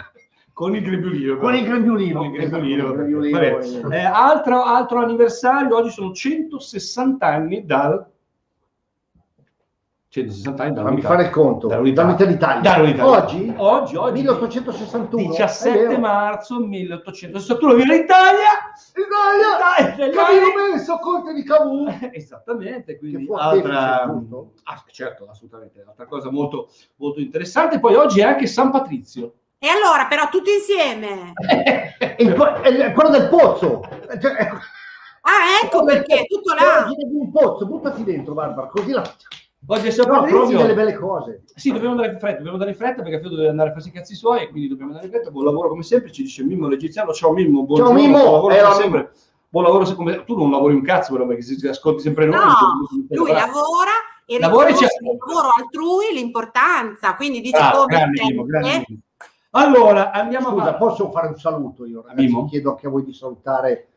Con 0.53 0.75
il 0.75 0.83
grembiulino. 0.83 1.37
con 1.39 1.55
il 1.55 1.65
grembiulino. 1.65 2.19
Con 2.19 2.27
il 2.29 2.33
grembiulino. 2.33 2.83
Esatto, 2.85 2.97
grembiulino. 2.97 3.39
Bene. 3.39 3.97
Eh, 3.97 4.05
altro, 4.05 4.63
altro 4.63 4.99
anniversario, 4.99 5.77
oggi 5.77 5.91
sono 5.91 6.13
160 6.13 7.27
anni 7.27 7.65
dal... 7.65 8.07
160 10.17 10.63
anni 10.63 10.75
Fammi 10.75 10.85
dall'unità. 10.85 11.09
fare 11.09 11.23
il 11.25 11.31
conto. 11.31 11.67
Dall'unità. 11.67 12.03
Dall'unità 12.03 12.25
d'Italia. 12.25 12.71
Dall'unità. 12.71 13.07
Oggi? 13.07 13.55
Oggi, 13.57 13.97
oggi. 13.97 14.13
1861. 14.13 15.23
è 15.23 15.27
17 15.27 15.87
vero. 15.87 15.99
marzo 15.99 16.59
1861 16.61 17.75
viva 17.75 17.95
l'Italia! 17.95 18.51
Italia! 18.95 19.95
Italia! 19.95 20.25
Camillo 20.25 20.53
Benso, 20.55 20.99
Conte 20.99 21.35
di 21.35 21.45
Cavour. 21.45 22.11
Esattamente, 22.13 22.99
quindi 22.99 23.29
altra, 23.37 24.03
ah, 24.05 24.85
certo, 24.91 25.27
assolutamente, 25.29 25.85
altra 25.87 26.07
cosa 26.07 26.31
molto, 26.31 26.71
molto 26.97 27.21
interessante. 27.21 27.79
Poi 27.79 27.95
oggi 27.95 28.21
è 28.21 28.25
anche 28.25 28.47
San 28.47 28.71
Patrizio. 28.71 29.35
E 29.59 29.69
allora, 29.69 30.07
però, 30.07 30.29
tutti 30.29 30.51
insieme. 30.51 31.33
Il 32.19 32.33
quello 32.95 33.11
del 33.11 33.29
pozzo. 33.29 33.83
Cioè, 34.21 34.35
ecco. 34.39 34.57
Ah, 35.29 35.65
ecco 35.65 35.85
perché, 35.85 36.25
tutto 36.27 36.55
là. 36.55 36.89
Un 36.89 37.31
pozzo, 37.33 37.67
buttati 37.67 38.05
dentro, 38.05 38.33
Barbara, 38.33 38.69
così 38.69 38.93
la 38.93 39.03
Oggi 39.69 39.89
è 39.89 39.91
San 39.91 40.07
no, 40.09 40.21
Patrizio. 40.21 40.59
delle 40.59 40.75
belle 40.75 40.95
cose. 40.95 41.43
Sì, 41.55 41.73
dobbiamo 41.73 41.93
andare 41.95 42.13
in 42.13 42.19
fretta, 42.19 42.37
dobbiamo 42.37 42.53
andare 42.55 42.71
in 42.71 42.77
fretta 42.77 43.03
perché 43.03 43.19
Fedor 43.21 43.37
deve 43.37 43.49
andare 43.49 43.71
a 43.71 43.73
farsi 43.73 43.89
i 43.89 43.93
cazzi 43.93 44.15
suoi 44.15 44.43
e 44.43 44.49
quindi 44.51 44.69
dobbiamo 44.69 44.91
andare 44.93 45.07
in 45.09 45.13
fretta. 45.13 45.31
Buon 45.31 45.45
lavoro 45.45 45.69
come 45.69 45.83
sempre, 45.83 46.13
ci 46.13 46.23
dice 46.23 46.45
Mimmo 46.45 46.69
l'egiziano. 46.69 47.13
Ciao 47.13 47.33
Mimmo, 47.33 47.65
buon 47.65 47.79
Ciao, 47.81 47.93
Mimmo, 47.93 48.19
buon 48.19 48.33
lavoro 48.33 48.55
eh, 48.55 48.63
come 48.63 48.75
sempre. 48.75 49.11
Buon 49.49 49.65
lavoro 49.65 49.85
se- 49.85 49.95
come 49.95 50.25
tu 50.25 50.37
non 50.37 50.51
lavori 50.51 50.75
un 50.75 50.83
cazzo, 50.83 51.13
però 51.13 51.27
perché 51.27 51.43
si 51.43 51.67
ascolti 51.67 52.03
sempre 52.03 52.27
noi. 52.27 52.37
No, 52.37 52.87
lui 53.09 53.33
lavora 53.33 53.91
e 54.25 54.39
Lavora 54.39 54.67
e 54.69 54.73
riconosce 54.73 54.87
c'è- 54.99 55.11
il 55.11 55.19
lavoro 55.19 55.49
altrui 55.57 56.05
l'importanza, 56.15 57.15
quindi 57.17 57.41
dice 57.41 57.59
Bravo, 57.59 57.77
come 57.85 57.97
grande 57.97 58.23
Mimmo, 58.25 58.45
grande 58.45 58.69
sempre. 58.69 58.87
Mimmo. 58.93 59.03
Allora, 59.51 60.11
andiamo 60.13 60.49
Scusa, 60.51 60.63
avanti. 60.63 60.79
posso 60.79 61.11
fare 61.11 61.29
un 61.29 61.37
saluto 61.37 61.87
io, 61.87 62.03
ragazzi? 62.07 62.25
Mimmo? 62.27 62.45
Chiedo 62.47 62.71
anche 62.71 62.87
a 62.87 62.91
voi 62.91 63.05
di 63.05 63.13
salutare 63.15 63.89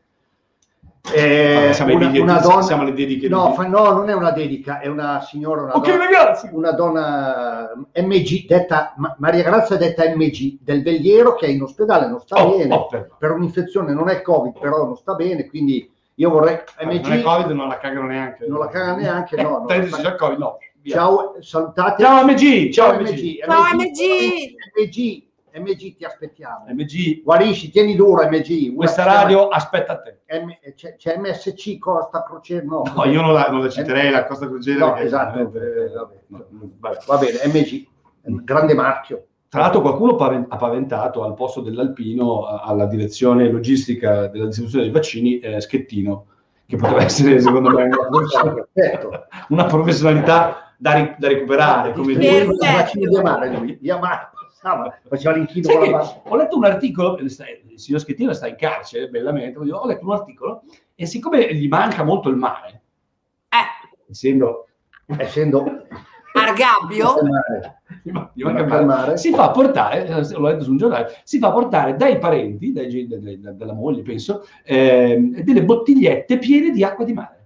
eh, 1.14 1.74
ai 1.78 1.94
una, 1.94 2.08
una 2.20 2.38
donna. 2.40 2.62
siamo 2.62 2.82
alle 2.82 2.92
dediche 2.92 3.26
di- 3.26 3.32
No, 3.32 3.52
fa- 3.54 3.66
no, 3.66 3.90
non 3.90 4.08
è 4.10 4.14
una 4.14 4.30
dedica, 4.32 4.80
è 4.80 4.86
una 4.86 5.20
signora, 5.22 5.62
una 5.62 5.74
Ok 5.74 5.86
donna, 5.86 6.04
ragazzi, 6.04 6.48
una 6.52 6.72
donna 6.72 7.72
MG, 7.94 8.46
detta 8.46 8.92
Ma- 8.96 9.14
Maria 9.18 9.42
Grazia 9.42 9.76
detta 9.76 10.04
MG, 10.14 10.58
del 10.60 10.82
Vegliero 10.82 11.34
che 11.34 11.46
è 11.46 11.48
in 11.48 11.62
ospedale, 11.62 12.06
non 12.08 12.20
sta 12.20 12.44
Oh, 12.44 12.56
bene, 12.56 12.74
oh, 12.74 12.86
per- 12.86 13.10
per 13.18 13.30
un'infezione, 13.32 13.92
non 13.92 14.08
è 14.08 14.20
Covid, 14.22 14.58
però 14.58 14.84
non 14.84 14.96
sta 14.96 15.14
bene, 15.14 15.46
quindi 15.46 15.90
io 16.14 16.30
vorrei 16.30 16.60
MG, 16.82 17.00
non 17.02 17.12
è 17.12 17.22
Covid, 17.22 17.50
non 17.50 17.68
la 17.68 17.78
cagano 17.78 18.06
neanche. 18.06 18.46
non 18.46 18.58
la 18.58 18.68
caga 18.68 18.94
neanche, 18.94 19.40
no, 19.42 19.48
no. 19.60 19.64
Te 19.64 19.80
dici 19.80 20.02
già 20.02 20.14
Covid, 20.14 20.38
no. 20.38 20.58
via. 20.82 20.94
ciao, 20.96 21.36
salutate. 21.40 22.02
Ciao 22.02 22.24
MG, 22.24 22.70
ciao 22.70 22.90
Ciao 22.92 23.00
MG. 23.00 23.08
MG. 23.10 23.38
Ciao, 23.44 23.74
MG. 23.74 24.54
MG, 24.86 25.28
MG 25.54 25.96
ti 25.96 26.04
aspettiamo. 26.04 26.64
MG, 26.68 27.22
Guarisci, 27.22 27.70
tieni 27.70 27.96
duro 27.96 28.26
MG. 28.28 28.74
questa 28.74 29.04
radio 29.04 29.48
aspetta 29.48 30.00
te. 30.00 30.20
M- 30.40 30.72
c'è, 30.74 30.96
c'è 30.96 31.18
MSC 31.18 31.78
Costa 31.78 32.22
Crociere, 32.22 32.64
no. 32.64 32.82
No, 32.94 33.04
io 33.04 33.20
non 33.20 33.32
la, 33.32 33.48
non 33.50 33.62
la 33.62 33.68
citerei, 33.68 34.10
la 34.10 34.26
Costa 34.26 34.46
Crociere. 34.46 34.78
No, 34.78 34.96
esatto, 34.96 35.38
eh, 35.38 35.92
no, 36.28 36.40
vabbè. 36.78 36.98
Va 37.06 37.16
bene, 37.18 37.38
MG, 37.46 37.86
grande 38.44 38.74
marchio. 38.74 39.24
Tra 39.48 39.62
l'altro 39.62 39.80
qualcuno 39.80 40.14
ha 40.16 40.56
paventato 40.56 41.24
al 41.24 41.34
posto 41.34 41.60
dell'Alpino 41.60 42.44
alla 42.46 42.86
direzione 42.86 43.50
logistica 43.50 44.28
della 44.28 44.44
distribuzione 44.46 44.84
dei 44.84 44.92
vaccini 44.92 45.40
eh, 45.40 45.60
Schettino, 45.60 46.26
che 46.66 46.76
poteva 46.76 47.02
essere 47.02 47.40
secondo 47.40 47.70
me 47.70 47.82
una 47.82 47.96
professionalità, 48.08 48.68
Perfetto. 48.72 49.26
una 49.48 49.64
professionalità 49.64 50.74
da, 50.78 50.92
ri- 50.94 51.16
da 51.18 51.26
recuperare. 51.26 51.92
Come 51.92 52.14
dire. 52.14 52.46
vaccini 52.46 53.06
di 53.06 53.16
Amare 53.16 53.50
lui. 53.56 53.76
Di 53.80 53.90
Amare, 53.90 54.30
passava, 54.60 54.98
faceva 55.08 55.34
l'inchino 55.34 55.72
con 55.72 55.90
la 55.90 56.22
ho 56.24 56.36
letto 56.36 56.56
un 56.56 56.64
articolo, 56.64 57.16
il 57.18 57.30
signor 57.30 58.00
Schettino 58.00 58.32
sta 58.34 58.46
in 58.46 58.56
carcere, 58.56 59.08
bellamente, 59.08 59.58
ho 59.58 59.86
letto 59.86 60.04
un 60.04 60.12
articolo 60.12 60.62
e 60.94 61.06
siccome 61.06 61.54
gli 61.54 61.66
manca 61.66 62.04
molto 62.04 62.28
il 62.28 62.36
mare, 62.36 62.82
Eh, 63.48 64.10
essendo 64.10 64.66
Essendo 65.16 65.64
Argabbio. 66.34 67.14
si 69.16 69.32
fa 69.32 69.50
portare, 69.50 70.06
eh, 70.06 70.28
l'ho 70.30 70.46
letto 70.46 70.62
su 70.62 70.70
un 70.70 70.76
giornale, 70.76 71.20
si 71.24 71.38
fa 71.40 71.50
portare 71.50 71.96
dai 71.96 72.18
parenti, 72.18 72.70
dai 72.72 73.08
de- 73.08 73.18
de- 73.18 73.56
della 73.56 73.72
moglie 73.72 74.02
penso, 74.02 74.46
ehm, 74.62 75.40
delle 75.40 75.64
bottigliette 75.64 76.38
piene 76.38 76.70
di 76.70 76.84
acqua 76.84 77.04
di 77.04 77.12
mare. 77.12 77.38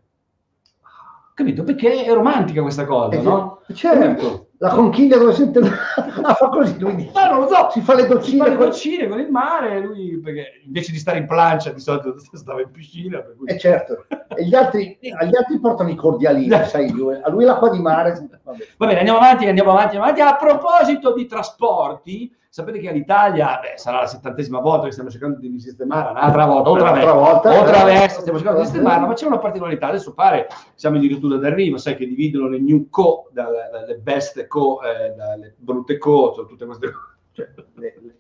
Capito? 1.33 1.65
Perché 1.65 2.05
è 2.05 2.13
romantica 2.13 2.61
questa 2.61 2.85
cosa, 2.85 3.17
Eh, 3.17 3.23
no? 3.23 3.63
Certo, 3.73 4.44
la 4.59 4.71
conchiglia 4.71 5.19
dove 5.19 5.33
sente 5.33 5.61
ah, 6.23 6.35
fa 6.35 6.49
così 6.49 6.79
lui 6.79 6.95
dice. 6.95 7.11
No, 7.15 7.31
non 7.31 7.41
lo 7.41 7.49
so. 7.49 7.71
Si 7.71 7.81
fa 7.81 7.95
le 7.95 8.03
fa 8.07 8.15
doccine 8.15 8.49
le 8.49 8.57
con... 8.57 8.67
doccine 8.67 9.09
con 9.09 9.21
il 9.21 9.31
mare, 9.31 9.81
lui 9.81 10.21
perché 10.23 10.61
invece 10.65 10.93
di 10.93 10.99
stare 10.99 11.19
in 11.19 11.27
plancia 11.27 11.71
di 11.71 11.81
solito 11.81 12.17
stava 12.33 12.61
in 12.61 12.71
piscina. 12.71 13.21
Per 13.21 13.37
cui... 13.37 13.49
Eh 13.49 13.59
certo, 13.59 14.07
e 14.09 14.45
gli 14.45 14.55
altri, 14.55 14.99
agli 15.19 15.37
altri 15.37 15.59
portano 15.59 15.91
i 15.91 15.97
cordialini, 15.97 16.65
sai, 16.67 16.91
lui- 16.91 17.19
a 17.21 17.29
lui 17.31 17.45
l'acqua 17.45 17.71
di 17.71 17.81
mare. 17.81 18.29
Va 18.77 18.87
bene, 18.87 18.99
andiamo 18.99 19.19
avanti, 19.19 19.47
andiamo 19.47 19.71
avanti, 19.71 19.97
andiamo 19.97 20.07
avanti. 20.07 20.21
A 20.21 20.37
proposito 20.37 21.13
di 21.15 21.27
trasporti, 21.27 22.33
sapete 22.55 22.79
che 22.79 22.89
all'Italia, 22.89 23.59
beh, 23.61 23.73
sarà 23.79 23.99
la 24.03 24.07
settantesima 24.07 24.61
volta 24.61 24.85
che 24.85 24.93
stiamo 24.93 25.11
cercando 25.11 25.41
di 25.41 25.59
sistemare, 25.59 26.11
un'altra 26.13 26.47
volta, 26.47 26.71
otra 26.71 26.91
Un'altra 26.93 27.13
volta. 27.13 27.61
otra 27.61 28.05
Eh, 28.05 28.09
stiamo 28.09 28.39
cercando 28.39 28.61
di 28.61 28.67
sistemarla, 28.67 29.07
ma 29.09 29.13
c'è 29.15 29.27
una 29.27 29.39
particolarità, 29.39 29.89
adesso 29.89 30.15
pare, 30.15 30.47
siamo 30.77 30.99
addirittura 30.99 31.37
d'arrivo, 31.37 31.79
sai 31.79 31.97
che 31.97 32.07
dividono 32.07 32.47
le 32.47 32.61
new 32.61 32.87
co, 32.91 33.29
dalle, 33.33 33.69
dalle 33.73 33.97
best 33.97 34.47
co, 34.47 34.81
eh, 34.83 35.11
dalle 35.17 35.55
brutte 35.59 35.99
co, 35.99 36.33
cioè 36.33 36.47
tutte 36.47 36.65
queste 36.65 36.93
cose. 36.93 37.13
Cioè, 37.33 37.49
le- 37.75 37.95
le- 38.01 38.15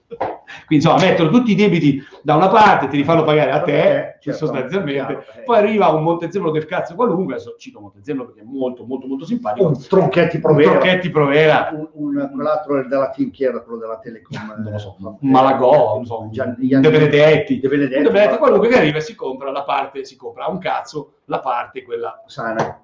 Quindi 0.66 0.84
insomma 0.86 1.00
mettono 1.00 1.30
tutti 1.30 1.50
i 1.52 1.54
debiti 1.54 2.02
da 2.22 2.36
una 2.36 2.48
parte, 2.48 2.86
ti 2.88 2.96
li 2.96 3.04
fanno 3.04 3.24
pagare 3.24 3.50
a 3.50 3.62
te, 3.62 3.72
Eh, 3.80 4.16
certo, 4.20 4.46
sostanzialmente, 4.46 4.92
chiaro, 4.92 5.24
eh. 5.40 5.42
poi 5.42 5.56
arriva 5.58 5.88
un 5.88 6.02
Montezemolo 6.02 6.50
del 6.52 6.64
cazzo 6.66 6.94
qualunque, 6.94 7.34
adesso 7.34 7.56
cito 7.58 7.80
Montezemolo 7.80 8.26
perché 8.26 8.40
è 8.42 8.44
molto 8.46 8.84
molto 8.84 9.06
molto 9.06 9.24
simpatico, 9.24 9.66
un 9.66 9.78
tronchetti 9.80 10.36
un 10.36 10.42
provera. 10.42 10.70
Tronchetti 10.70 11.10
Provera, 11.10 11.70
Un, 11.72 11.88
un- 11.92 12.30
quell'altro 12.32 12.78
è 12.80 12.84
della 12.84 13.10
team, 13.10 13.30
chi 13.30 13.44
era 13.44 13.60
quello 13.62 13.78
della 13.80 13.98
Telecom? 13.98 14.54
non 14.62 14.72
lo 14.72 14.78
so, 14.78 14.96
Eh, 15.00 15.04
un 15.06 15.16
Malagò, 15.30 15.94
non 15.96 16.06
so, 16.06 16.20
un 16.20 16.30
Gian- 16.30 16.56
De 16.58 16.90
Benedetti, 16.90 17.58
De 17.60 17.68
Benedetti, 17.68 18.02
De 18.02 18.10
Benedetti, 18.10 18.38
qualunque 18.38 18.68
che 18.68 18.76
arriva 18.78 18.98
e 18.98 19.02
si 19.02 19.14
compra 19.14 19.50
la 19.50 19.64
parte, 19.64 20.04
si 20.04 20.16
compra 20.16 20.46
un 20.46 20.58
cazzo, 20.58 21.14
la 21.26 21.40
parte, 21.40 21.82
quella 21.82 22.22
sana. 22.26 22.80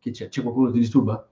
che 0.00 0.10
c'è, 0.12 0.28
c'è 0.28 0.42
qualcuno 0.42 0.66
che 0.68 0.72
ti 0.74 0.78
disturba? 0.78 1.26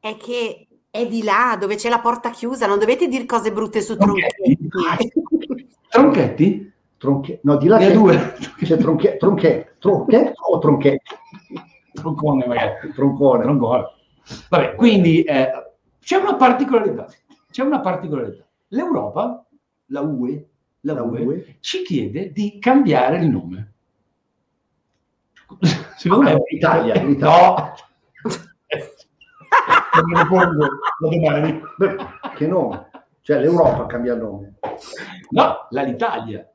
È 0.00 0.16
che 0.16 0.67
è 0.98 1.06
di 1.08 1.22
là 1.22 1.56
dove 1.58 1.76
c'è 1.76 1.88
la 1.88 2.00
porta 2.00 2.30
chiusa, 2.30 2.66
non 2.66 2.78
dovete 2.78 3.06
dire 3.08 3.24
cose 3.24 3.52
brutte 3.52 3.80
su 3.80 3.96
Tronchetti? 3.96 4.58
Tronchetti. 4.68 5.68
Tronchetti? 5.88 6.72
Tronche- 6.98 7.40
no, 7.44 7.56
di 7.56 7.68
là 7.68 7.78
c'è, 7.78 7.92
due. 7.92 8.34
c'è 8.58 8.76
tronche- 8.76 9.16
tronche- 9.18 9.76
tronche- 9.78 10.32
o 10.50 10.58
tronchetti? 10.58 11.14
Troncone 11.92 12.46
magari. 12.46 12.92
Troncone. 12.92 13.42
Troncone. 13.44 13.84
Vabbè, 14.50 14.74
quindi 14.74 15.22
eh, 15.22 15.48
c'è 16.00 16.16
una 16.16 16.34
particolarità, 16.34 17.06
c'è 17.50 17.62
una 17.62 17.80
particolarità. 17.80 18.44
L'Europa, 18.68 19.46
la 19.86 20.00
UE, 20.00 20.46
la 20.80 20.94
La 20.94 21.02
UE, 21.02 21.20
UE. 21.24 21.56
ci 21.60 21.82
chiede 21.82 22.32
di 22.32 22.58
cambiare 22.58 23.18
il 23.18 23.28
nome. 23.28 23.72
Secondo 25.96 26.30
Ah, 26.30 26.32
me 26.34 26.42
Italia, 26.50 26.94
Italia. 26.94 27.18
No. 27.64 27.74
Me 30.04 30.26
pongo 30.26 30.54
da 30.56 30.68
domani. 31.00 31.60
Beh, 31.76 31.96
che 32.36 32.46
nome? 32.46 32.90
Cioè 33.22 33.40
l'Europa 33.40 33.86
cambia 33.86 34.14
nome. 34.14 34.54
No, 35.30 35.66
l'Italia. 35.70 36.50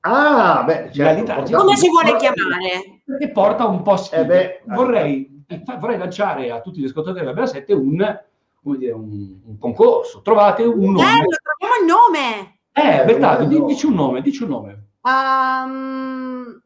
Ah, 0.00 0.62
beh, 0.64 0.90
certo, 0.92 1.20
L'Italia. 1.20 1.34
portiamo- 1.34 1.62
Come 1.64 1.76
si 1.76 1.88
vuole 1.88 2.16
chiamare? 2.16 3.00
Perché 3.04 3.30
porta 3.30 3.66
un 3.66 3.82
po' 3.82 3.96
schifo. 3.96 4.20
Eh 4.20 4.24
beh. 4.26 4.60
vorrei, 4.66 5.44
vorrei 5.80 5.98
lanciare 5.98 6.50
a 6.50 6.60
tutti 6.60 6.80
gli 6.80 6.84
ascoltatori 6.84 7.20
della 7.24 7.34
Bella 7.34 7.46
7 7.46 7.72
un, 7.72 8.20
come 8.62 8.78
dire, 8.78 8.92
un, 8.92 9.40
un 9.44 9.58
concorso. 9.58 10.20
Trovate 10.22 10.62
un 10.64 10.92
nome. 10.92 11.04
Bello, 11.04 11.26
troviamo 11.42 11.80
il 11.80 11.86
nome. 11.86 12.58
Eh, 12.72 13.40
Eh, 13.42 13.46
di- 13.48 13.64
dici 13.64 13.86
un 13.86 13.94
nome, 13.94 14.20
dici 14.20 14.42
un 14.42 14.48
nome. 14.50 14.84
Um, 15.00 16.60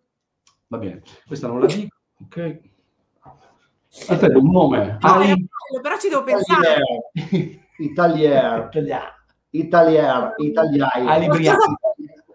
Va 0.66 0.76
bene, 0.78 1.02
questa 1.26 1.46
non 1.48 1.60
la 1.60 1.66
dico. 1.66 1.96
Ok. 2.24 2.60
Aspetta, 3.92 4.38
un 4.38 4.50
nome. 4.50 4.98
no, 5.00 5.08
Ali- 5.14 5.24
era 5.26 5.34
bello, 5.34 5.80
però 5.82 5.96
ci 5.98 6.08
devo 6.08 6.22
pensare. 6.22 6.82
Italier, 7.78 8.68
Italiano. 8.70 9.14
Italier, 9.52 10.34
Italiai, 10.36 11.06
Ali 11.06 11.26
Ma 11.26 11.34
scusa, 11.34 11.56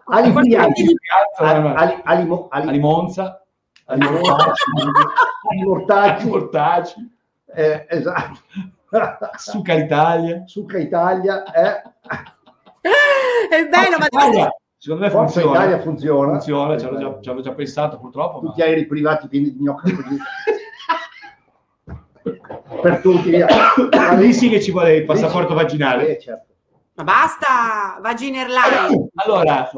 Ali 0.08 0.32
di- 0.32 0.54
Ali, 0.54 0.72
Ali, 1.38 2.00
Ali, 2.04 2.24
Mo- 2.26 2.48
Ali, 2.50 2.68
Ali 2.68 2.78
Monza. 2.78 3.40
Ali 3.86 4.00
Mortacci, 4.10 4.62
Ali 5.48 5.62
eh, 7.54 7.86
esatto. 7.88 8.38
Succa 9.36 9.72
Italia. 9.74 10.42
Succa 10.46 10.78
Italia, 10.78 11.44
eh. 11.52 11.82
È 13.48 13.68
bello, 13.68 13.98
ma 13.98 14.06
Italia. 14.06 14.48
secondo 14.76 15.04
me 15.04 15.10
Forza 15.10 15.40
funziona. 15.40 15.58
Italia 15.58 15.80
funziona. 15.82 16.30
Funziona, 16.32 16.78
ci 16.78 16.84
avevo 16.86 17.18
già, 17.20 17.30
avevo 17.30 17.44
già 17.44 17.54
pensato 17.54 17.98
purtroppo. 17.98 18.40
ma- 18.40 18.48
Tutti 18.50 18.62
aerei 18.62 18.86
privati 18.86 19.28
pieni 19.28 19.52
di 19.52 19.58
gnocchi. 19.62 19.92
per 22.82 23.00
tutti. 23.00 23.30
via. 23.30 23.46
Lì 24.16 24.32
sì 24.32 24.48
che 24.48 24.60
ci 24.60 24.70
vuole 24.70 24.96
il 24.96 25.04
passaporto 25.04 25.54
vaginale. 25.54 26.16
Eh, 26.16 26.20
certo. 26.20 26.54
Ma 26.94 27.04
basta, 27.04 27.98
Vagina 28.00 28.40
Airline. 28.40 29.08
Allora, 29.16 29.68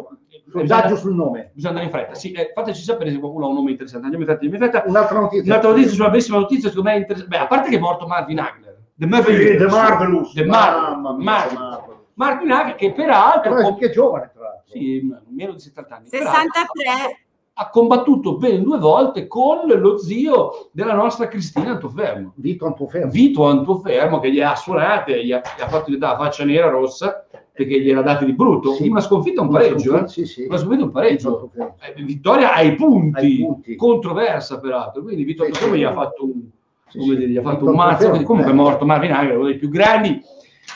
sondaggio 0.50 0.96
sul 0.96 1.14
nome. 1.14 1.50
bisogna 1.52 1.80
andare 1.80 1.86
in 1.86 1.92
fretta. 1.92 2.14
Sì, 2.14 2.32
eh, 2.32 2.52
fateci 2.54 2.82
sapere 2.82 3.10
se 3.10 3.18
qualcuno 3.18 3.46
ha 3.46 3.48
un 3.48 3.54
nome 3.54 3.70
interessante. 3.72 4.06
Andiamo 4.06 4.24
in 4.24 4.30
fretta, 4.30 4.44
andiamo 4.44 4.64
in 4.64 4.70
fretta. 4.72 4.88
Un'altra 4.88 5.18
notizia. 5.20 5.44
Un'altra 5.52 5.70
notizia, 5.70 6.00
una 6.02 6.10
bellissima 6.10 6.38
notizia, 6.38 6.68
secondo 6.68 6.88
me 6.90 6.94
è 6.96 6.98
interessante. 7.00 7.36
Beh, 7.36 7.42
a 7.42 7.46
parte 7.48 7.70
che 7.70 7.76
è 7.76 7.80
morto 7.80 8.06
Marvin 8.06 8.38
Hagler. 8.38 8.76
The 8.94 9.04
Sì, 9.04 9.10
Marvelous. 9.10 9.56
The 9.58 9.66
Marvelous. 9.66 10.32
The 10.34 10.44
Mamma 10.44 11.12
Marvelous. 11.12 11.18
mia, 11.18 11.24
Marvelous. 11.24 11.52
The 11.52 11.58
Marvelous. 11.62 11.96
Marvin 12.14 12.50
Hagler 12.52 12.74
che 12.76 12.92
peraltro... 12.92 13.50
Però 13.54 13.56
è 13.56 13.64
anche 13.64 13.90
giovane, 13.90 14.30
tra 14.32 14.42
l'altro. 14.42 14.62
Sì, 14.70 15.12
meno 15.28 15.52
di 15.52 15.60
70 15.60 15.94
anni. 15.94 16.08
Peraltro, 16.08 16.40
63. 16.40 17.20
Ha 17.60 17.70
combattuto 17.70 18.36
ben 18.36 18.62
due 18.62 18.78
volte 18.78 19.26
con 19.26 19.66
lo 19.66 19.98
zio 19.98 20.68
della 20.70 20.94
nostra 20.94 21.26
Cristina 21.26 21.70
Antofermo. 21.72 22.32
Vito 22.36 22.66
Antofermo. 22.66 23.10
Vito 23.10 23.46
Antofermo 23.46 24.20
che 24.20 24.30
gli 24.30 24.40
ha 24.40 24.54
suonate, 24.54 25.24
gli 25.24 25.32
ha, 25.32 25.42
gli 25.56 25.60
ha 25.60 25.66
fatto 25.66 25.86
diventare 25.86 26.16
la 26.16 26.24
faccia 26.24 26.44
nera 26.44 26.68
rossa 26.68 27.26
perché 27.52 27.80
gliela 27.80 28.02
date 28.02 28.24
di 28.26 28.32
brutto. 28.32 28.74
Sì. 28.74 28.86
Una 28.86 29.00
sconfitta 29.00 29.40
un 29.42 29.48
pareggio. 29.48 29.98
Eh? 29.98 30.06
Sì, 30.06 30.24
sì. 30.24 30.44
Una 30.44 30.56
sconfitta 30.56 30.84
un 30.84 30.90
pareggio. 30.92 31.50
Eh, 31.56 32.00
vittoria 32.04 32.54
ai 32.54 32.76
punti, 32.76 33.18
Ai 33.18 33.38
punti. 33.40 33.74
controversa 33.74 34.60
peraltro. 34.60 35.02
Quindi 35.02 35.24
Vito 35.24 35.42
Antofermo 35.44 35.74
gli 35.74 35.82
ha 35.82 35.92
fatto 35.92 36.24
un, 36.26 36.40
Sì, 36.86 37.00
sì. 37.00 37.08
dire, 37.08 37.28
gli 37.28 37.36
ha 37.38 37.42
fatto 37.42 37.58
Vito 37.58 37.70
un 37.70 37.74
mazzo. 37.76 38.10
Comunque 38.22 38.52
è 38.52 38.54
morto 38.54 38.86
Marvin 38.86 39.10
Hagler, 39.10 39.36
uno 39.36 39.46
dei 39.46 39.56
più 39.56 39.68
grandi. 39.68 40.22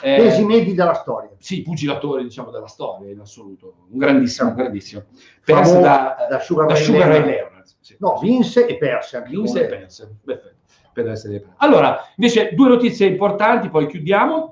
Eh, 0.03 0.17
Pesi 0.17 0.45
medi 0.45 0.75
della 0.75 0.95
storia. 0.95 1.31
sì, 1.39 1.63
pugilatori 1.63 2.23
diciamo 2.25 2.51
della 2.51 2.67
storia 2.67 3.11
in 3.11 3.21
assoluto, 3.21 3.75
un 3.91 3.99
grandissimo, 3.99 4.49
un 4.51 4.55
grandissimo. 4.57 5.05
Famo- 5.41 5.81
da, 5.81 6.27
da 6.29 6.39
Sugar 6.41 6.67
da 6.67 6.75
Sugar 6.75 7.09
Ray 7.09 7.25
Leonard. 7.25 7.65
Sì. 7.81 7.97
No, 7.99 8.19
vinse 8.21 8.67
e 8.67 8.77
perse 8.77 9.17
anche 9.17 9.31
Vinse 9.31 9.65
e 9.65 9.67
perse. 9.67 10.17
Perfetto. 10.25 10.57
Per 10.93 11.09
essere... 11.09 11.45
Allora, 11.59 11.99
invece 12.17 12.51
due 12.55 12.69
notizie 12.69 13.07
importanti, 13.07 13.71
poi 13.71 13.87
chiudiamo. 13.87 14.51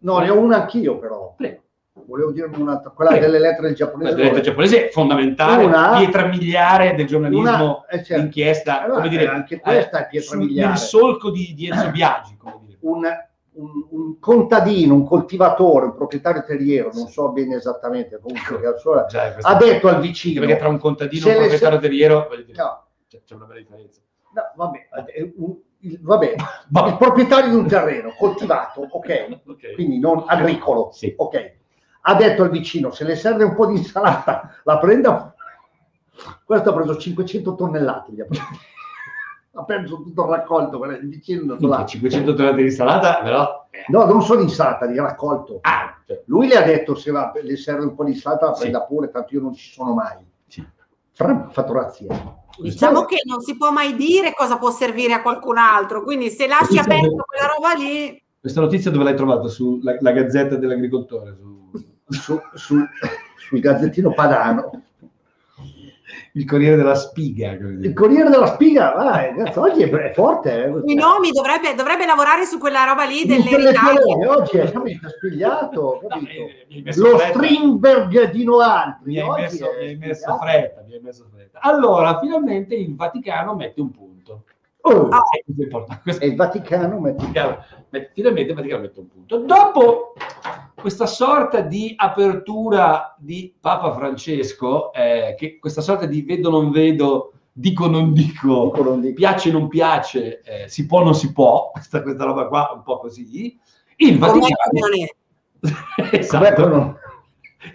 No, 0.00 0.18
ne 0.18 0.30
ho 0.30 0.38
una 0.38 0.62
anch'io 0.62 0.98
però. 0.98 1.34
Prego. 1.36 1.58
Volevo 2.06 2.32
dirne 2.32 2.56
un'altra, 2.56 2.90
quella 2.90 3.10
Prego. 3.12 3.26
delle 3.26 3.38
lettere 3.38 3.66
del 3.68 3.76
giapponese. 3.76 4.14
diretta 4.16 4.40
giapponese 4.40 4.86
è 4.88 4.90
fondamentale, 4.90 5.64
Una- 5.64 5.96
pietra 5.98 6.26
miliare 6.26 6.94
del 6.94 7.06
giornalismo 7.06 7.40
Una- 7.64 7.86
eh, 7.86 8.02
certo. 8.02 8.22
d'inchiesta, 8.22 8.82
Allora, 8.82 8.96
come 8.98 9.08
dire, 9.10 9.22
eh, 9.24 9.28
anche 9.28 9.60
questa 9.60 9.98
eh, 10.00 10.04
è 10.04 10.08
pietra 10.08 10.28
sul- 10.30 10.38
miliare. 10.38 10.68
nel 10.70 10.78
solco 10.78 11.30
di, 11.30 11.52
di 11.54 11.68
Enzo 11.68 11.90
Biagi, 11.90 12.36
come 12.36 12.58
dire. 12.66 12.78
un, 12.80 13.06
un- 13.52 13.86
un 13.90 14.18
contadino, 14.18 14.94
un 14.94 15.04
coltivatore, 15.06 15.86
un 15.86 15.94
proprietario 15.94 16.42
terriero, 16.44 16.90
non 16.94 17.08
so 17.08 17.30
bene 17.30 17.56
esattamente, 17.56 18.18
comunque, 18.20 18.64
al 18.66 18.78
suo- 18.78 19.04
Già, 19.08 19.36
ha 19.40 19.54
detto 19.56 19.88
al 19.88 20.00
vicino, 20.00 20.40
perché 20.40 20.56
tra 20.56 20.68
un 20.68 20.78
contadino 20.78 21.26
e 21.26 21.28
Se 21.28 21.30
un 21.32 21.38
proprietario 21.38 21.78
terriero 21.78 22.26
voglio 22.28 22.42
dire, 22.42 22.62
No. 22.62 22.84
c'è, 23.08 23.20
c'è 23.24 23.34
una 23.34 23.44
bella 23.46 23.60
differenza. 23.60 24.00
no, 24.32 24.42
vabbè, 24.54 24.88
un- 25.36 25.56
il, 25.80 25.98
vabbè, 26.02 26.34
il 26.88 26.96
proprietario 26.98 27.50
di 27.50 27.56
un 27.56 27.66
terreno 27.66 28.14
coltivato, 28.16 28.86
ok, 28.88 29.40
Ok. 29.46 29.74
quindi 29.74 29.98
non 29.98 30.24
agricolo, 30.26 30.90
Sì. 30.92 31.12
ok, 31.16 31.52
ha 32.02 32.14
detto 32.14 32.42
al 32.44 32.50
vicino, 32.50 32.90
se 32.92 33.04
le 33.04 33.16
serve 33.16 33.44
un 33.44 33.54
po' 33.54 33.66
di 33.66 33.76
insalata, 33.78 34.54
la 34.64 34.78
prenda. 34.78 35.34
Questo 36.44 36.70
ha 36.70 36.74
preso 36.74 36.96
500 36.98 37.54
tonnellate, 37.54 38.12
gli 38.12 38.20
ha, 38.20 38.24
preso. 38.26 38.42
Ha 39.52 39.64
perso 39.64 39.96
tutto 39.96 40.24
il 40.24 40.28
raccolto, 40.30 40.76
guarda, 40.78 40.98
là. 41.66 41.84
500 41.84 42.32
tonnellate 42.34 42.56
di 42.62 42.68
insalata, 42.68 43.20
però... 43.22 43.66
eh. 43.70 43.84
No, 43.88 44.04
non 44.04 44.22
solo 44.22 44.42
insalata, 44.42 44.86
di 44.86 44.96
raccolto. 44.96 45.58
Ah, 45.62 45.96
cioè, 46.06 46.22
Lui 46.26 46.46
le 46.46 46.56
ha 46.56 46.62
detto 46.62 46.94
se 46.94 47.10
va- 47.10 47.32
le 47.42 47.56
serve 47.56 47.84
un 47.84 47.94
po' 47.94 48.04
di 48.04 48.12
insalata 48.12 48.46
la 48.46 48.54
Sì. 48.54 48.60
prenda 48.60 48.82
pure, 48.82 49.10
tanto 49.10 49.34
io 49.34 49.40
non 49.40 49.54
ci 49.54 49.72
sono 49.72 49.94
mai. 49.94 50.16
sì. 50.46 50.64
Fra 51.12 51.46
ha 51.46 51.48
fatto 51.50 51.72
razzia. 51.72 52.38
Diciamo 52.58 53.04
che 53.04 53.22
non 53.24 53.40
si 53.40 53.56
può 53.56 53.70
mai 53.70 53.94
dire 53.96 54.34
cosa 54.34 54.56
può 54.58 54.70
servire 54.70 55.14
a 55.14 55.22
qualcun 55.22 55.56
altro, 55.58 56.02
quindi 56.02 56.30
se 56.30 56.46
lasci 56.46 56.78
aperto 56.78 57.24
quella 57.26 57.52
roba 57.56 57.72
lì, 57.74 58.22
Questa 58.40 58.60
notizia 58.60 58.90
dove 58.90 59.04
l'hai 59.04 59.16
trovata? 59.16 59.48
Sulla 59.48 59.96
la 60.00 60.12
Gazzetta 60.12 60.56
dell'Agricoltore? 60.56 61.36
Su... 61.36 61.58
Su, 62.08 62.40
su- 62.54 62.84
sul 63.36 63.60
gazzettino 63.60 64.12
padano. 64.12 64.70
Il 66.34 66.44
Corriere 66.44 66.76
della 66.76 66.94
Spiga. 66.94 67.54
dire. 67.54 67.88
Il 67.88 67.92
Corriere 67.92 68.30
della 68.30 68.46
Spiga, 68.46 68.92
vai, 68.92 69.34
cazzo, 69.34 69.62
oggi 69.62 69.82
è, 69.82 69.90
è 69.90 70.12
forte. 70.12 70.64
Eh, 70.64 70.68
i 70.84 70.94
nomi 70.94 71.30
dovrebbe, 71.32 71.74
dovrebbe 71.74 72.06
lavorare 72.06 72.44
su 72.44 72.58
quella 72.58 72.84
roba 72.84 73.04
lì 73.04 73.24
delle 73.26 73.56
ritaglie. 73.56 74.26
Oggi 74.28 74.58
è 74.58 74.66
spigliato, 75.08 76.00
No, 76.08 76.16
mi- 76.20 76.82
mi 76.82 76.96
Lo 76.96 77.18
fretta. 77.18 77.38
Strindberg 77.38 78.30
di 78.30 78.44
Noaltri. 78.44 79.12
Mi 79.12 79.14
mi 79.14 79.20
hai 79.20 79.96
messo 79.96 80.36
fretta, 80.40 80.82
mi 80.86 80.94
hai 80.94 81.00
messo 81.00 81.26
fretta. 81.32 81.58
Allora, 81.62 82.18
finalmente 82.20 82.74
il 82.76 82.94
Vaticano 82.94 83.54
mette 83.54 83.80
un 83.80 83.90
punto. 83.90 84.44
Oh, 84.82 85.08
Ah. 85.08 85.22
E 85.32 85.42
questo 85.44 85.62
è 85.62 85.64
importante. 85.64 86.02
Questo 86.02 86.24
il 86.24 86.36
Vaticano 86.36 86.98
mette 87.00 87.24
finalmente 88.14 88.50
il 88.50 88.56
Vaticano 88.56 88.82
mette 88.82 89.00
un 89.00 89.08
punto. 89.08 89.38
Dopo 89.38 90.14
questa 90.74 91.06
sorta 91.06 91.60
di 91.60 91.92
apertura 91.96 93.14
di 93.18 93.54
Papa 93.60 93.92
Francesco, 93.92 94.92
eh, 94.92 95.34
che 95.36 95.58
questa 95.58 95.80
sorta 95.82 96.06
di 96.06 96.22
vedo 96.22 96.50
non 96.50 96.70
vedo, 96.70 97.32
dico 97.52 97.86
non 97.86 98.12
dico, 98.12 98.70
Dico 98.72 98.82
non 98.82 99.00
dico. 99.00 99.14
piace 99.14 99.50
non 99.50 99.68
piace, 99.68 100.40
eh, 100.42 100.68
si 100.68 100.86
può 100.86 101.02
non 101.02 101.14
si 101.14 101.32
può, 101.32 101.70
questa, 101.74 102.02
questa 102.02 102.24
roba 102.24 102.46
qua 102.46 102.70
un 102.74 102.82
po' 102.82 102.98
così, 102.98 103.58
il 103.96 104.18
Vaticano, 104.18 104.54
non 104.72 105.06
esatto, 106.12 106.44
Ecco, 106.46 106.66
no. 106.68 106.96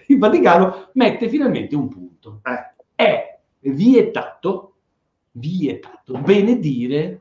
il 0.08 0.18
Vaticano 0.18 0.88
mette 0.94 1.28
finalmente 1.28 1.76
un 1.76 1.88
punto. 1.88 2.40
Eh, 2.42 2.74
È 2.96 3.38
vietato, 3.60 4.65
vietato 5.38 6.14
benedire 6.18 7.20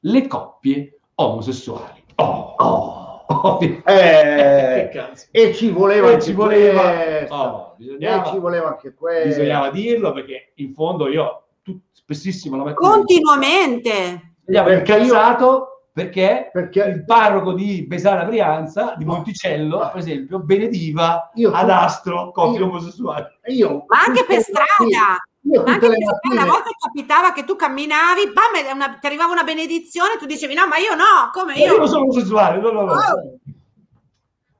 le 0.00 0.26
coppie 0.26 0.98
omosessuali. 1.14 2.04
Oh, 2.16 2.54
Oh. 2.58 3.24
oh, 3.28 3.56
che 3.58 3.82
eh, 3.84 4.88
cazzo. 4.88 5.26
e 5.30 5.54
ci 5.54 5.70
voleva 5.70 6.08
Eh, 6.08 6.12
anche 6.14 6.24
ci 6.24 6.32
voleva, 6.32 7.26
oh, 7.28 7.76
E 7.78 8.22
ci 8.32 8.38
voleva 8.38 8.68
anche 8.68 8.94
questo. 8.94 9.28
bisognava 9.28 9.70
dirlo 9.70 10.12
perché 10.12 10.52
in 10.56 10.72
fondo 10.74 11.08
io 11.08 11.44
tut- 11.62 11.80
spessissimo 11.92 12.56
la 12.56 12.64
mattina 12.64 12.88
Continuamente. 12.90 14.32
mi 14.46 14.56
avevo 14.56 14.76
Perché 14.82 14.92
io- 14.92 15.04
incazzato 15.04 15.72
perché 15.92 16.50
Perché 16.52 16.80
il 16.84 17.04
parroco 17.04 17.52
di 17.54 17.84
Besana 17.86 18.24
Brianza, 18.24 18.94
di. 18.96 19.04
Monticello, 19.04 19.78
per 19.92 19.96
esempio, 19.96 20.38
benediva 20.38 21.30
Io- 21.34 21.50
ad 21.50 21.70
astro 21.70 22.30
coppie 22.30 22.58
io- 22.60 22.66
omosessuali. 22.66 23.26
io 23.48 23.84
Ma 23.88 24.02
anche 24.06 24.24
per 24.24 24.40
strada. 24.40 24.66
Tutte 24.76 25.20
anche 25.64 25.88
le 25.88 25.96
per 25.96 26.02
strada, 26.04 26.18
mattine 26.22 26.40
a 26.40 26.44
volte 26.46 26.70
capitava 26.78 27.32
che 27.32 27.44
tu 27.44 27.56
camminavi, 27.56 28.32
bam, 28.32 28.54
e 28.66 28.72
una- 28.72 28.98
ti 28.98 29.06
arrivava 29.06 29.32
una 29.32 29.44
benedizione, 29.44 30.16
tu 30.18 30.26
dicevi 30.26 30.54
no, 30.54 30.66
ma 30.66 30.76
io 30.78 30.94
no, 30.94 31.30
come 31.32 31.54
Io 31.54 31.72
io? 31.72 31.78
non 31.78 31.88
sono 31.88 32.02
omosessuale, 32.02 32.60
no, 32.60 32.70
no, 32.70 32.82
no. 32.82 32.92
Oh. 32.92 33.38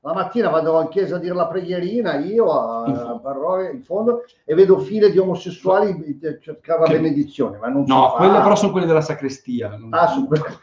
La 0.02 0.14
mattina 0.14 0.48
vado 0.48 0.80
in 0.80 0.88
chiesa 0.88 1.16
a 1.16 1.18
dire 1.18 1.34
la 1.34 1.48
preghierina, 1.48 2.14
io 2.18 2.50
a, 2.50 3.18
parroia 3.20 3.68
in 3.70 3.82
fondo, 3.82 4.24
e 4.44 4.54
vedo 4.54 4.78
file 4.78 5.10
di 5.10 5.18
omosessuali 5.18 6.18
cercare 6.40 6.80
la 6.80 6.86
Che- 6.86 6.92
benedizione, 7.00 7.58
ma 7.58 7.66
non 7.68 7.82
No, 7.86 8.10
fa. 8.10 8.16
quelle 8.16 8.40
però 8.40 8.54
sono 8.56 8.72
quelle 8.72 8.86
della 8.86 9.00
sacrestia. 9.02 9.76
non- 9.76 9.92
Ah, 9.92 10.06
su 10.06 10.26
quello- 10.26 10.60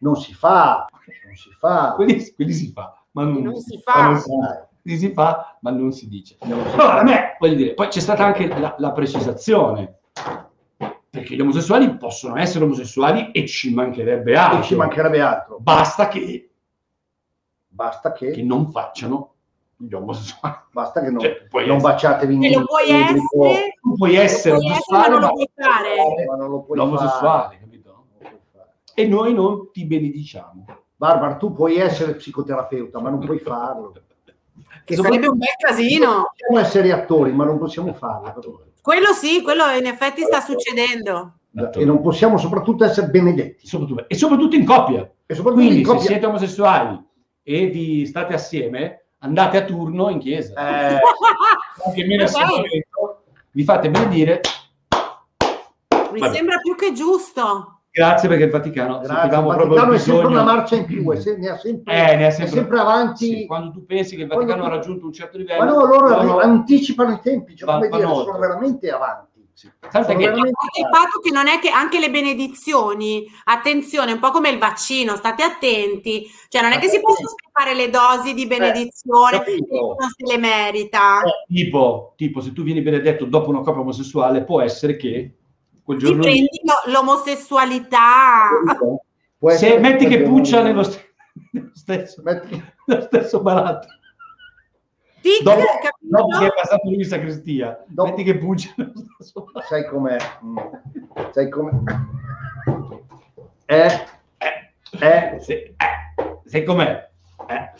Non 0.00 0.16
si 0.16 0.34
fa, 0.34 0.86
non 1.24 1.34
si 1.36 1.50
fa. 1.58 1.92
quelli, 1.94 2.32
quelli 2.34 2.52
si 2.52 2.70
fa, 2.72 3.00
ma 3.12 3.22
non, 3.24 3.42
Non 3.42 3.56
si 3.56 3.80
ma 3.84 3.92
fa. 3.92 4.02
non 4.10 4.16
si, 4.18 4.28
quelli 4.28 4.58
si 4.96 5.10
fa, 5.12 5.58
ma 5.60 5.70
non 5.70 5.92
si 5.92 6.08
dice. 6.08 6.36
Allora, 6.40 7.00
a 7.00 7.02
me, 7.02 7.36
voglio 7.38 7.54
dire, 7.54 7.74
poi 7.74 7.88
c'è 7.88 8.00
stata 8.00 8.24
anche 8.24 8.46
la, 8.46 8.74
la 8.78 8.92
precisazione, 8.92 9.98
perché 11.10 11.34
gli 11.34 11.40
omosessuali 11.40 11.96
possono 11.96 12.36
essere 12.36 12.64
omosessuali 12.64 13.30
e 13.32 13.46
ci 13.46 13.74
mancherebbe 13.74 14.36
altro. 14.36 14.60
E 14.60 14.62
ci 14.62 14.74
mancherebbe 14.76 15.20
altro. 15.20 15.58
Basta 15.60 16.08
che, 16.08 16.50
Basta 17.70 18.12
che, 18.12 18.30
che 18.32 18.42
non 18.42 18.70
facciano 18.70 19.34
gli 19.76 19.92
omosessuali. 19.92 20.56
basta 20.72 21.00
che 21.00 21.10
non, 21.10 21.20
Cioè, 21.20 21.46
non 21.52 21.60
essere- 21.76 21.76
baciatevi 21.80 22.34
in 22.34 22.52
lo 22.58 22.64
puoi 22.64 22.90
essere, 22.90 23.74
Tu 23.80 23.94
puoi 23.94 24.14
essere 24.16 24.24
essere, 24.24 24.52
ma 24.54 24.58
omosessuale, 24.58 25.08
non 25.08 25.20
lo 25.20 25.28
puoi 25.32 25.50
fare. 25.54 26.24
ma 26.26 26.36
non 26.36 26.50
lo 26.50 26.62
puoi 26.62 26.76
l'omosessuale, 26.78 27.42
fare. 27.44 27.58
capito? 27.60 27.90
Non 27.90 28.02
lo 28.10 28.18
puoi 28.18 28.40
fare. 28.52 28.72
E 28.94 29.06
noi 29.06 29.34
non 29.34 29.70
ti 29.70 29.84
benediciamo. 29.84 30.64
Barbara, 30.96 31.36
tu 31.36 31.52
puoi 31.52 31.76
essere 31.76 32.14
psicoterapeuta, 32.16 33.00
ma 33.00 33.10
non 33.10 33.20
puoi 33.20 33.38
farlo. 33.38 33.92
Che 34.84 34.96
sarebbe 34.96 35.28
un 35.28 35.38
bel 35.38 35.48
casino. 35.58 36.30
Possiamo 36.30 36.58
essere 36.58 36.92
attori, 36.92 37.32
ma 37.32 37.44
non 37.44 37.58
possiamo 37.58 37.92
farlo. 37.94 38.64
Quello 38.80 39.12
sì, 39.12 39.42
quello 39.42 39.64
in 39.78 39.86
effetti 39.86 40.22
sta 40.22 40.40
succedendo. 40.40 41.34
E 41.74 41.84
non 41.84 42.00
possiamo 42.00 42.38
soprattutto 42.38 42.84
essere 42.84 43.08
benedetti. 43.08 43.66
Soprattutto- 43.66 44.08
e 44.08 44.14
soprattutto 44.14 44.56
in 44.56 44.64
coppia. 44.64 45.00
E 45.26 45.34
soprattutto 45.34 45.64
Quindi 45.64 45.80
in 45.80 45.84
se 45.86 45.90
coppia. 45.92 46.06
siete 46.06 46.26
omosessuali 46.26 47.04
e 47.42 47.66
vi 47.66 48.06
state 48.06 48.34
assieme, 48.34 49.04
andate 49.18 49.56
a 49.58 49.64
turno 49.64 50.08
in 50.08 50.18
chiesa. 50.18 50.52
Eh, 50.94 50.98
Anche 51.86 52.04
meno 52.06 52.26
vi 53.50 53.64
fate 53.64 53.90
benedire. 53.90 54.40
Mi 56.12 56.20
Vabbè. 56.20 56.34
sembra 56.34 56.58
più 56.58 56.74
che 56.76 56.92
giusto. 56.92 57.77
Grazie 57.90 58.28
perché 58.28 58.44
il 58.44 58.50
Vaticano 58.50 58.98
Grazie. 59.00 59.38
Il 59.38 59.44
Vaticano 59.44 59.92
è 59.92 59.98
sempre 59.98 60.26
una 60.26 60.42
marcia 60.44 60.76
in 60.76 60.84
più, 60.84 61.10
è 61.10 61.16
se- 61.16 61.36
ne 61.36 61.48
ha 61.48 61.56
sempre, 61.58 61.92
Eh, 61.94 62.16
ne 62.16 62.24
ha 62.24 62.28
è 62.28 62.30
sempre- 62.30 62.54
sempre 62.54 62.78
avanti. 62.80 63.26
Sì, 63.26 63.46
quando 63.46 63.70
tu 63.72 63.84
pensi 63.86 64.14
che 64.14 64.22
il 64.22 64.28
Quando 64.28 64.46
Vaticano 64.46 64.68
tu- 64.68 64.74
ha 64.74 64.78
raggiunto 64.80 65.06
un 65.06 65.12
certo 65.12 65.38
livello, 65.38 65.64
Ma 65.64 65.70
no, 65.70 65.84
loro 65.86 66.38
anticipano 66.38 67.12
i 67.12 67.20
tempi, 67.22 67.56
cioè, 67.56 67.66
come 67.68 67.88
vanno 67.88 67.96
dire, 67.96 68.08
oltre. 68.10 68.24
sono 68.26 68.38
veramente 68.38 68.90
avanti. 68.90 69.26
Sì. 69.58 69.66
Che- 69.80 69.98
veramente 70.14 70.50
il 70.78 70.86
fatto 70.94 71.18
che 71.20 71.32
non 71.32 71.48
è 71.48 71.58
che 71.58 71.68
anche 71.70 71.98
le 71.98 72.10
benedizioni, 72.10 73.24
attenzione, 73.44 74.12
un 74.12 74.20
po' 74.20 74.30
come 74.30 74.50
il 74.50 74.58
vaccino, 74.58 75.16
state 75.16 75.42
attenti, 75.42 76.26
cioè 76.48 76.62
non 76.62 76.70
è 76.70 76.78
che 76.78 76.86
si 76.88 77.00
possono 77.00 77.26
sprecare 77.26 77.74
le 77.74 77.90
dosi 77.90 78.34
di 78.34 78.46
benedizione, 78.46 79.38
capito. 79.38 79.74
e 79.74 79.78
uno 79.80 79.96
se 80.16 80.32
le 80.32 80.38
merita. 80.38 81.20
tipo, 81.48 82.12
tipo, 82.16 82.40
se 82.40 82.52
tu 82.52 82.62
vieni 82.62 82.82
benedetto 82.82 83.24
dopo 83.24 83.48
una 83.50 83.62
coppia 83.62 83.80
omosessuale, 83.80 84.44
può 84.44 84.60
essere 84.60 84.94
che 84.96 85.32
quel 85.88 85.98
Ti 86.00 86.04
giorno 86.04 86.22
lì- 86.22 86.28
prendi 86.28 86.60
lo- 86.64 86.92
l'omosessualità. 86.92 88.48
Può 89.38 89.48
se 89.50 89.54
essere 89.54 89.78
metti 89.80 90.06
che 90.06 90.20
puccia 90.20 90.62
nello, 90.62 90.82
st- 90.82 91.12
nello 91.52 91.70
stesso, 91.72 92.20
Metti- 92.22 92.62
nello 92.84 93.00
stesso 93.02 93.40
baratto. 93.40 93.88
Tic, 95.22 95.42
Dopo, 95.42 95.56
capito? 95.60 95.92
dopo 96.00 96.38
che 96.38 96.46
è 96.46 96.54
passato 96.54 96.88
lui 96.88 96.96
in 96.98 97.04
sacrestia, 97.06 97.82
Dopo- 97.86 98.10
metti 98.10 98.22
che 98.22 98.36
puccia 98.36 98.70
nello 98.76 98.92
stesso 99.14 99.44
baratto. 99.44 99.66
sai 99.66 99.86
com'è? 99.88 100.16
Mm. 100.44 100.58
Sai 101.32 101.48
com'è? 101.48 101.72
Eh, 103.64 104.06
Eh, 104.40 105.34
eh, 105.34 105.40
sì, 105.40 105.52
eh, 105.52 105.74
sai 106.44 106.64
com'è? 106.64 107.08
Eh. 107.48 107.70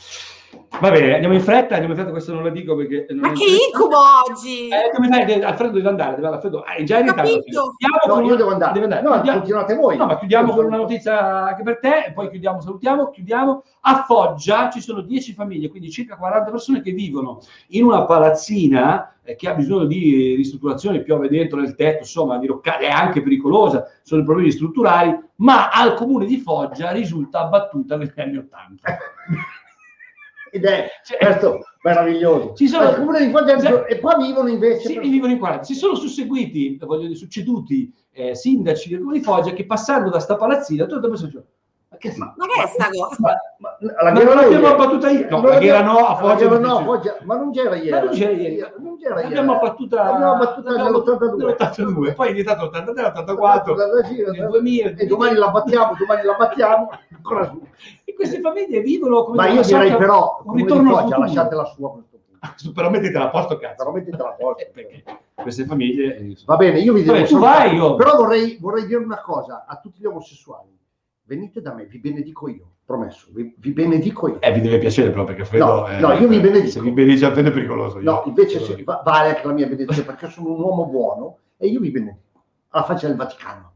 Va 0.80 0.90
bene, 0.92 1.14
andiamo 1.14 1.34
in 1.34 1.40
fretta, 1.40 1.74
andiamo 1.74 1.88
in 1.88 1.94
fretta, 1.96 2.10
questo 2.12 2.32
non 2.32 2.44
lo 2.44 2.50
dico 2.50 2.76
perché... 2.76 3.06
non 3.10 3.18
Ma 3.20 3.32
che 3.32 3.44
incubo 3.44 3.96
oggi! 4.28 4.68
Eh, 4.68 4.90
come 4.94 5.08
deve- 5.08 5.44
Alfredo 5.44 5.72
deve 5.72 5.88
andare, 5.88 6.14
deve 6.14 6.28
Alfredo, 6.28 6.64
eh, 6.64 6.84
già 6.84 6.98
in 6.98 7.06
ritardo. 7.06 7.30
No, 7.50 8.14
con 8.14 8.24
io 8.24 8.36
devo 8.36 8.52
andare. 8.52 8.72
deve 8.74 8.84
andare. 8.84 9.02
No, 9.02 9.12
Chiudiamo- 9.14 9.38
continuate 9.38 9.74
voi. 9.74 9.96
No, 9.96 10.06
ma 10.06 10.18
chiudiamo 10.18 10.54
con 10.54 10.64
una 10.66 10.76
notizia 10.76 11.46
anche 11.46 11.62
per 11.64 11.78
te 11.80 12.04
e 12.06 12.12
poi 12.12 12.30
chiudiamo, 12.30 12.60
salutiamo, 12.60 13.10
chiudiamo. 13.10 13.62
A 13.80 14.04
Foggia 14.06 14.70
ci 14.70 14.80
sono 14.80 15.00
10 15.00 15.32
famiglie, 15.32 15.68
quindi 15.68 15.90
circa 15.90 16.16
40 16.16 16.50
persone 16.50 16.80
che 16.80 16.92
vivono 16.92 17.40
in 17.68 17.84
una 17.84 18.04
palazzina 18.04 19.14
eh, 19.24 19.34
che 19.34 19.48
ha 19.48 19.54
bisogno 19.54 19.84
di 19.86 20.34
ristrutturazione, 20.36 21.00
piove 21.02 21.28
dentro 21.28 21.58
nel 21.58 21.74
tetto, 21.74 22.00
insomma, 22.00 22.38
diroccare, 22.38 22.86
è 22.86 22.90
anche 22.90 23.20
pericolosa, 23.20 23.84
sono 24.02 24.22
problemi 24.22 24.52
strutturali, 24.52 25.18
ma 25.36 25.70
al 25.70 25.94
comune 25.94 26.24
di 26.24 26.38
Foggia 26.38 26.92
risulta 26.92 27.40
abbattuta 27.40 27.96
negli 27.96 28.12
anni 28.16 28.36
80. 28.36 28.82
Ed 30.50 30.64
è 30.64 30.88
Cioè- 31.04 31.18
questo 31.18 31.58
meraviglioso. 31.82 32.52
Ci 32.54 32.68
sono- 32.68 32.90
Cioè- 32.92 33.84
e 33.88 33.98
qua 34.00 34.16
vivono 34.16 34.48
invece 34.48 34.88
Sì, 34.88 34.94
per- 34.94 35.02
vivono 35.02 35.32
in 35.32 35.38
40. 35.38 35.64
Si 35.64 35.74
sono 35.74 35.94
susseguiti, 35.94 36.78
voglio 36.82 37.02
dire, 37.02 37.14
succeduti 37.14 37.92
eh, 38.12 38.34
sindaci 38.34 38.88
del 38.88 38.98
comune 38.98 39.18
di 39.18 39.24
Foggia 39.24 39.52
che 39.52 39.64
passando 39.64 40.10
da 40.10 40.18
sta 40.18 40.36
palazzina, 40.36 40.86
tutto 40.86 41.06
il 41.06 41.12
pensato, 41.12 41.44
ma 41.90 41.96
che 41.96 42.12
Ma- 42.16 42.34
Ma 42.36 42.46
che 42.46 42.62
è 42.62 42.66
sta 42.66 42.88
cosa? 42.90 43.16
Ma, 43.20 43.32
ma, 43.58 43.76
la 44.02 44.12
Ma 44.12 44.22
non 44.22 44.34
l'abbiamo 44.34 44.50
ieri. 44.50 44.64
abbattuta 44.66 45.08
io. 45.10 45.26
No, 45.30 45.42
la 45.42 45.58
Ghera 45.58 45.82
no, 45.82 45.96
a 46.06 46.16
Foggia 46.16 46.26
la 46.28 46.34
Ghera 46.34 46.58
non 46.58 46.60
no, 46.60 46.80
Foggia, 46.84 47.16
ma 47.22 47.36
non 47.36 47.50
c'era 47.52 47.74
ieri. 47.76 47.90
Ma 47.90 48.00
non 48.00 48.10
c'era 48.10 48.30
ieri. 48.32 48.56
Non 48.78 48.96
c'era 48.98 49.14
ieri. 49.20 49.22
L'abbiamo 49.34 49.54
abbattuta, 49.56 49.96
L'abbiamo 50.02 50.32
l'abbiamo- 50.42 50.90
nell'82. 50.90 51.36
nell'82, 51.36 52.14
poi 52.14 52.28
è 52.28 52.30
diventato 52.32 52.64
83, 52.66 53.04
84, 53.04 53.74
nel 53.74 54.48
2000. 54.50 54.94
E 54.96 55.06
domani 55.06 55.36
la 55.36 55.48
battiamo, 55.48 55.94
domani 55.96 56.22
la 56.24 56.34
battiamo. 56.34 56.90
Ancora 57.14 57.44
su. 57.46 57.60
Queste 58.18 58.40
famiglie 58.40 58.80
vivono 58.80 59.22
come 59.22 59.36
Ma 59.36 59.48
io 59.48 59.62
direi 59.62 59.96
però, 59.96 60.40
un 60.44 60.54
ritorno 60.56 60.96
al 60.96 61.02
futuro. 61.04 61.20
lasciatela 61.20 61.64
su 61.66 61.84
a 61.84 61.90
questo 61.92 62.18
punto. 62.18 62.26
Però 62.74 62.90
mettetela 62.90 63.24
a 63.26 63.30
posto, 63.30 63.56
cazzo. 63.58 63.76
Però 63.76 63.92
mettetela 63.92 64.30
a 64.30 64.32
posto. 64.32 64.62
Eh, 64.66 64.70
perché 64.72 65.04
queste 65.34 65.64
famiglie... 65.64 66.16
eh, 66.16 66.36
Va 66.44 66.56
bene, 66.56 66.80
io 66.80 66.92
vi 66.94 67.02
devo 67.04 67.14
Vabbè, 67.16 67.28
tu 67.28 67.38
vai, 67.38 67.74
io- 67.76 67.94
Però 67.94 68.16
vorrei, 68.16 68.58
vorrei 68.60 68.86
dire 68.86 68.98
una 68.98 69.20
cosa 69.20 69.64
a 69.68 69.76
tutti 69.76 70.00
gli 70.00 70.04
omosessuali. 70.04 70.76
Venite 71.22 71.60
da 71.60 71.74
me, 71.74 71.84
vi 71.84 71.98
benedico 72.00 72.48
io, 72.48 72.70
promesso, 72.84 73.28
vi, 73.30 73.54
vi 73.56 73.70
benedico 73.70 74.28
io. 74.28 74.40
Eh, 74.40 74.50
vi 74.52 74.60
deve 74.62 74.78
piacere 74.78 75.10
però 75.10 75.22
perché 75.24 75.44
Fredo... 75.44 75.64
No, 75.66 75.88
eh, 75.88 75.98
no, 76.00 76.12
io 76.14 76.26
vi 76.26 76.40
benedico. 76.40 76.70
Se 76.70 76.80
vi 76.80 76.90
benedice 76.90 77.26
Alfredo 77.26 77.50
è 77.50 77.52
pericoloso. 77.52 77.98
io- 78.00 78.10
No, 78.10 78.22
invece 78.26 78.60
sì, 78.60 78.74
dico. 78.74 78.90
va- 78.92 79.02
vale 79.04 79.28
anche 79.36 79.46
la 79.46 79.52
mia 79.52 79.66
benedizione 79.66 80.04
perché 80.08 80.28
sono 80.28 80.52
un 80.54 80.60
uomo 80.60 80.86
buono 80.86 81.36
e 81.56 81.68
io 81.68 81.78
vi 81.80 81.90
benedico. 81.92 82.42
Alla 82.70 82.84
faccia 82.84 83.06
del 83.06 83.16
Vaticano. 83.16 83.72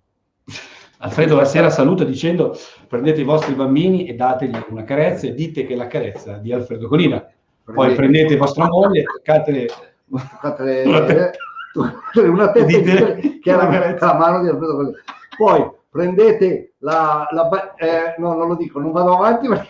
Alfredo 1.05 1.35
la 1.35 1.45
sera 1.45 1.69
saluta 1.69 2.05
dicendo 2.05 2.57
prendete 2.87 3.23
i 3.23 3.25
vostri 3.25 3.55
bambini 3.55 4.07
e 4.07 4.15
dategli 4.15 4.57
una 4.69 4.85
carezza 4.85 5.27
e 5.27 5.35
dite 5.35 5.67
che 5.67 5.75
è 5.75 5.77
la 5.77 5.89
carezza 5.89 6.37
di 6.37 6.53
Alfredo 6.53 6.87
Colina. 6.87 7.27
Poi 7.65 7.95
prendete 7.95 8.37
vostra 8.37 8.67
moglie, 8.69 9.03
toccatele... 9.03 9.67
toccate 10.09 10.83
Una 10.85 11.05
toccate 11.73 12.21
una 12.21 12.53
testa 12.53 12.79
Dite 12.79 13.15
che 13.17 13.39
che 13.41 13.51
era 13.51 13.63
una 13.63 13.79
carezza. 13.79 14.07
la 14.07 14.15
mano 14.15 14.43
di 14.43 14.49
Alfredo 14.49 14.75
Colli. 14.77 14.93
Poi 15.37 15.71
prendete 15.91 16.75
la, 16.79 17.27
la 17.31 17.75
eh, 17.75 18.15
no, 18.19 18.35
non 18.35 18.49
lo 18.49 18.55
dico, 18.55 18.79
non 18.79 18.93
vado 18.93 19.17
avanti 19.17 19.49
perché 19.49 19.69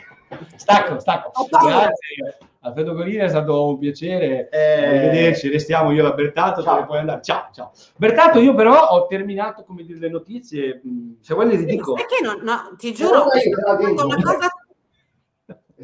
Stacco, 0.57 0.99
stacco. 0.99 1.31
Grazie. 1.51 2.38
Alfredo 2.64 2.94
Colina 2.94 3.25
è 3.25 3.29
stato 3.29 3.66
un 3.66 3.79
piacere. 3.79 4.48
Eh, 4.48 4.87
Arrivederci, 4.87 5.48
restiamo 5.48 5.90
io 5.90 6.05
la 6.05 6.12
Bertato, 6.12 6.62
Ciao. 6.62 6.75
dove 6.75 6.87
puoi 6.87 6.98
andare. 6.98 7.20
Ciao, 7.22 7.48
ciao. 7.53 7.72
Bertato, 7.96 8.38
io 8.38 8.55
però 8.55 8.87
ho 8.90 9.07
terminato 9.07 9.64
come 9.64 9.83
dire 9.83 9.98
le 9.98 10.09
notizie. 10.09 10.81
Se 11.20 11.35
vuoi 11.35 11.48
le 11.48 11.57
ridico. 11.57 11.94
Perché 11.94 12.18
non, 12.22 12.40
no, 12.42 12.75
ti 12.77 12.94
giuro, 12.94 13.25
dico. 13.33 14.05
una 14.05 14.22
cosa... 14.22 14.48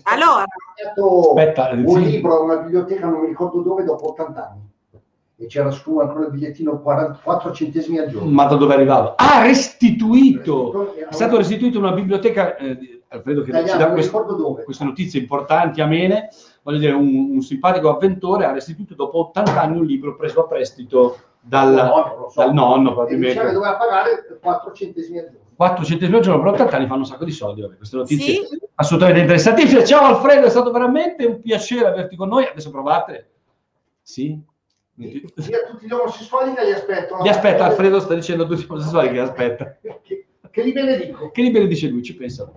Allora. 0.04 0.44
Aspetta, 1.26 1.70
un 1.72 1.88
sì. 1.88 2.10
libro 2.10 2.36
a 2.36 2.42
una 2.42 2.56
biblioteca, 2.58 3.08
non 3.08 3.22
mi 3.22 3.26
ricordo 3.26 3.60
dove, 3.60 3.82
dopo 3.82 4.10
80 4.10 4.48
anni. 4.48 4.66
E 5.40 5.46
c'era 5.46 5.70
su 5.70 5.98
ancora 5.98 6.26
il 6.26 6.30
bigliettino 6.30 6.80
44 6.80 7.52
centesimi 7.52 7.98
al 7.98 8.08
giorno. 8.08 8.30
Ma 8.30 8.44
da 8.46 8.54
dove 8.54 8.74
arrivava? 8.74 9.14
Ah, 9.16 9.42
restituito! 9.42 10.70
Restituito- 10.72 11.08
È 11.08 11.12
stato 11.12 11.36
restituito 11.36 11.78
una 11.78 11.92
biblioteca, 11.92 12.56
eh, 12.56 12.97
Alfredo, 13.10 13.40
che 13.40 13.46
ci 13.46 13.56
Italiano, 13.56 13.78
dà 13.80 13.86
mi 13.86 13.92
queste, 13.94 14.10
ricordo 14.12 14.34
dove. 14.34 14.64
queste 14.64 14.84
notizie 14.84 15.20
importanti, 15.20 15.80
amene. 15.80 16.28
Voglio 16.62 16.78
dire, 16.78 16.92
un, 16.92 17.30
un 17.32 17.40
simpatico 17.40 17.88
avventore 17.88 18.44
ha 18.44 18.52
restituito 18.52 18.94
dopo 18.94 19.18
80 19.28 19.60
anni 19.60 19.78
un 19.78 19.84
libro 19.86 20.14
preso 20.16 20.40
a 20.40 20.46
prestito 20.46 21.18
dal, 21.40 21.72
No, 21.72 22.28
so. 22.28 22.40
dal 22.40 22.52
nonno, 22.52 22.90
E 22.90 22.90
diceva 22.90 23.06
che 23.06 23.14
probabilmente. 23.16 23.52
doveva 23.52 23.76
pagare 23.76 24.38
4 24.40 24.72
centesimi 24.72 25.18
al 25.18 25.24
giorno. 25.24 25.46
4 25.56 25.84
centesimi 25.84 26.16
al 26.18 26.22
giorno 26.22 26.42
per 26.42 26.52
80 26.52 26.76
anni 26.76 26.86
fanno 26.86 26.98
un 27.00 27.06
sacco 27.06 27.24
di 27.24 27.32
soldi. 27.32 27.62
Vabbè, 27.62 27.76
queste 27.76 27.96
notizie 27.96 28.32
Sì? 28.44 28.58
assolutamente 28.74 29.20
interessantissime. 29.22 29.84
Ciao 29.86 30.04
Alfredo, 30.04 30.46
è 30.46 30.50
stato 30.50 30.70
veramente 30.70 31.24
un 31.24 31.40
piacere 31.40 31.86
averti 31.86 32.14
con 32.16 32.28
noi. 32.28 32.44
Adesso 32.46 32.70
provate. 32.70 33.30
Sì? 34.02 34.38
Sì, 34.98 35.22
a 35.54 35.70
tutti 35.70 35.86
gli 35.86 35.92
omosessuali 35.92 36.52
che 36.54 36.64
li 36.64 36.72
aspetto. 36.72 37.16
Li 37.22 37.28
aspetta, 37.28 37.64
Alfredo 37.66 38.00
sta 38.00 38.14
dicendo 38.14 38.42
a 38.42 38.46
tutti 38.46 38.62
i 38.62 38.66
omosessuali 38.68 39.10
che 39.10 39.20
aspetta. 39.20 39.76
Che, 40.50 40.62
li 40.62 40.72
benedico. 40.72 41.30
Che 41.30 41.42
li 41.42 41.50
benedice 41.50 41.88
lui, 41.88 42.02
ci 42.02 42.14
pensa. 42.14 42.50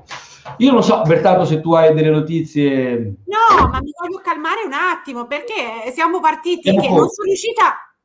Io 0.57 0.71
non 0.71 0.83
so, 0.83 1.01
Bertato, 1.03 1.45
se 1.45 1.61
tu 1.61 1.73
hai 1.73 1.93
delle 1.93 2.09
notizie... 2.09 2.97
No, 3.25 3.67
ma 3.69 3.79
mi 3.81 3.91
voglio 3.99 4.19
calmare 4.23 4.63
un 4.65 4.73
attimo 4.73 5.27
perché 5.27 5.91
siamo 5.93 6.19
partiti 6.19 6.71
che 6.71 6.75
corso. 6.75 6.95
non 6.95 7.09
sono 7.09 7.27
riuscita. 7.27 7.95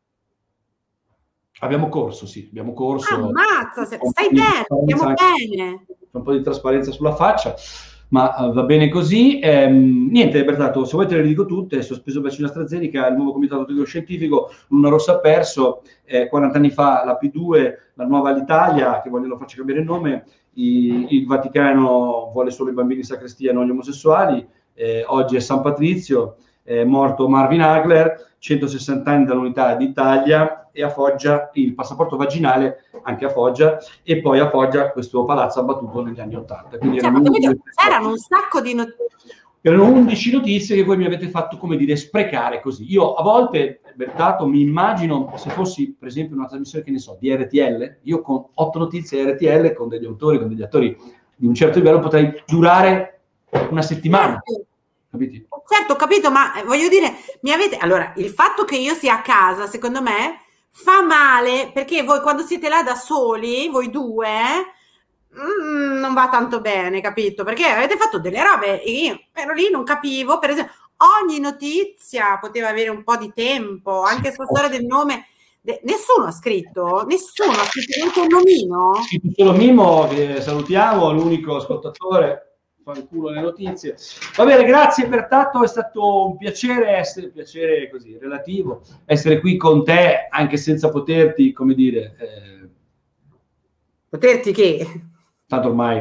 Abbiamo 1.61 1.89
corso, 1.89 2.27
sì, 2.27 2.47
abbiamo 2.51 2.75
corso. 2.75 3.15
Ammazza, 3.15 3.87
stai 3.87 4.29
bene, 4.31 4.67
stiamo 4.67 5.15
bene. 5.15 5.87
un 6.11 6.23
po' 6.23 6.33
di 6.33 6.43
trasparenza 6.43 6.93
sulla 6.93 7.15
faccia, 7.15 7.55
ma 8.09 8.35
eh, 8.37 8.53
va 8.53 8.63
bene 8.63 8.89
così. 8.89 9.39
Ehm, 9.41 10.09
niente, 10.11 10.45
Bertato, 10.45 10.85
se 10.85 10.93
vuoi 10.95 11.07
te 11.07 11.17
le 11.17 11.23
dico 11.23 11.45
tutte, 11.47 11.83
sospeso 11.83 12.19
il 12.19 12.25
vaccino 12.25 12.47
AstraZeneca, 12.47 13.07
il 13.09 13.17
nuovo 13.17 13.33
comitato 13.33 13.65
tecnico-scientifico, 13.65 14.51
Luna 14.69 14.89
Rossa 14.89 15.13
ha 15.13 15.19
perso, 15.19 15.83
eh, 16.05 16.29
40 16.29 16.57
anni 16.59 16.71
fa 16.71 17.05
la 17.05 17.19
P2, 17.21 17.75
la 17.95 18.05
nuova 18.07 18.31
l'Italia, 18.33 19.01
che 19.03 19.11
vogliono 19.11 19.37
farci 19.37 19.57
cambiare 19.57 19.81
il 19.81 19.87
nome, 19.87 20.25
i- 20.55 21.07
il 21.11 21.27
Vaticano 21.27 22.31
vuole 22.33 22.51
solo 22.51 22.71
i 22.71 22.75
bambini 22.75 23.01
in 23.01 23.07
sacrestia, 23.07 23.53
non 23.53 23.67
gli 23.67 23.71
omosessuali, 23.71 24.47
eh, 24.75 25.05
oggi 25.07 25.37
è 25.37 25.41
San 25.41 25.61
Patrizio, 25.63 26.37
è 26.67 26.83
morto 26.83 27.29
Marvin 27.29 27.63
Hagler, 27.63 28.35
160 28.39 29.09
anni 29.11 29.25
dall'unità 29.25 29.75
d'Italia 29.77 30.69
e 30.73 30.83
a 30.83 30.91
Foggia 30.91 31.51
il 31.55 31.75
passaporto 31.75 32.17
vaginale 32.17 32.85
anche 33.05 33.25
a 33.25 33.31
Foggia 33.31 33.79
e 34.03 34.21
poi 34.21 34.41
a 34.41 34.51
Foggia 34.51 34.91
questo 34.91 35.25
palazzo 35.25 35.61
abbattuto 35.61 36.03
negli 36.03 36.19
anni 36.21 36.35
80. 36.35 36.79
Quindi 36.79 36.99
Cioè, 36.99 37.09
erano? 37.09 37.25
11, 37.31 37.61
C'erano 37.75 38.09
un 38.09 38.17
sacco 38.19 38.61
di 38.61 38.75
notizie. 38.75 39.07
erano 39.61 39.85
11 39.85 40.33
notizie 40.33 40.77
che 40.77 40.83
voi 40.85 40.97
mi 40.97 41.07
avete 41.07 41.29
fatto, 41.29 41.57
come 41.57 41.77
dire, 41.77 41.95
sprecare 41.95 42.61
così. 42.61 42.85
Io 42.91 43.15
a 43.15 43.23
volte, 43.23 43.81
Bertato, 43.95 44.47
mi 44.47 44.61
immagino 44.61 45.33
se 45.37 45.51
fossi, 45.51 45.95
per 45.99 46.09
esempio, 46.09 46.37
una 46.37 46.47
trasmissione, 46.47 46.85
che 46.85 46.91
ne 46.91 46.99
so, 46.99 47.17
di 47.19 47.33
RTL, 47.35 47.99
io 48.03 48.21
con 48.21 48.45
otto 48.55 48.79
notizie 48.81 49.25
RTL, 49.33 49.73
con 49.73 49.89
degli 49.89 50.05
autori, 50.05 50.39
con 50.39 50.49
degli 50.49 50.63
attori 50.63 50.97
di 51.37 51.47
un 51.47 51.55
certo 51.55 51.79
livello, 51.79 52.01
potrei 52.01 52.43
durare 52.47 53.21
una 53.71 53.83
settimana. 53.83 54.43
Capiti? 55.17 55.49
Certo, 55.69 55.93
ho 55.95 55.97
capito, 55.97 56.31
ma 56.31 56.55
eh, 56.55 56.65
voglio 56.65 56.89
dire, 56.89 57.17
mi 57.43 57.53
avete... 57.53 57.77
Allora, 57.77 58.13
il 58.17 58.29
fatto 58.29 58.65
che 58.65 58.77
io 58.77 58.95
sia 58.95 59.15
a 59.15 59.23
casa, 59.23 59.67
secondo 59.67 60.03
me, 60.03 60.43
fa 60.71 61.03
male, 61.03 61.71
perché 61.73 62.03
voi 62.03 62.21
quando 62.21 62.43
siete 62.45 62.69
là 62.69 62.83
da 62.83 62.95
soli, 62.95 63.69
voi 63.69 63.91
due, 63.91 64.31
mm, 65.35 65.99
non 65.99 66.15
va 66.15 66.29
tanto 66.29 66.61
bene, 66.61 67.01
capito? 67.01 67.45
Perché 67.45 67.65
avete 67.67 67.97
fatto 67.97 68.19
delle 68.19 68.43
robe, 68.43 68.83
e 68.83 68.91
io 68.91 69.21
ero 69.33 69.53
lì, 69.55 69.71
non 69.71 69.85
capivo, 69.85 70.39
per 70.39 70.51
esempio, 70.51 70.73
ogni 71.23 71.41
notizia 71.41 72.39
poteva 72.39 72.69
avere 72.69 72.91
un 72.91 73.03
po' 73.03 73.17
di 73.17 73.33
tempo, 73.35 74.03
anche 74.03 74.31
Sì. 74.31 74.37
questa 74.37 74.47
storia 74.47 74.69
del 74.69 74.87
nome 74.87 75.27
De- 75.67 75.81
nessuno 75.83 76.27
ha 76.27 76.31
scritto? 76.31 77.05
Nessuno 77.09 77.51
ha 77.51 77.65
scritto 77.65 77.99
neanche 77.99 78.21
un 78.21 78.29
nomino? 78.29 79.03
Scritto 79.03 79.33
solo 79.37 79.53
Mimo, 79.59 80.07
che 80.07 80.41
salutiamo, 80.41 81.11
l'unico 81.11 81.57
ascoltatore, 81.57 82.46
fa 82.87 82.93
il 82.93 83.09
culo 83.09 83.31
le 83.31 83.41
notizie. 83.41 83.97
Va 84.37 84.45
bene, 84.45 84.63
grazie 84.65 85.09
pertanto, 85.09 85.65
è 85.65 85.67
stato 85.67 86.29
un 86.29 86.37
piacere 86.37 86.91
essere, 86.91 87.31
piacere 87.31 87.91
così, 87.91 88.17
relativo, 88.17 88.83
essere 89.07 89.41
qui 89.41 89.57
con 89.57 89.83
te, 89.83 90.29
anche 90.31 90.57
senza 90.57 90.89
poterti, 90.89 91.53
come 91.53 91.75
dire, 91.75 92.15
eh, 92.17 92.69
Poterti 94.09 94.53
che? 94.53 94.87
tanto 95.49 95.69
ormai, 95.69 95.99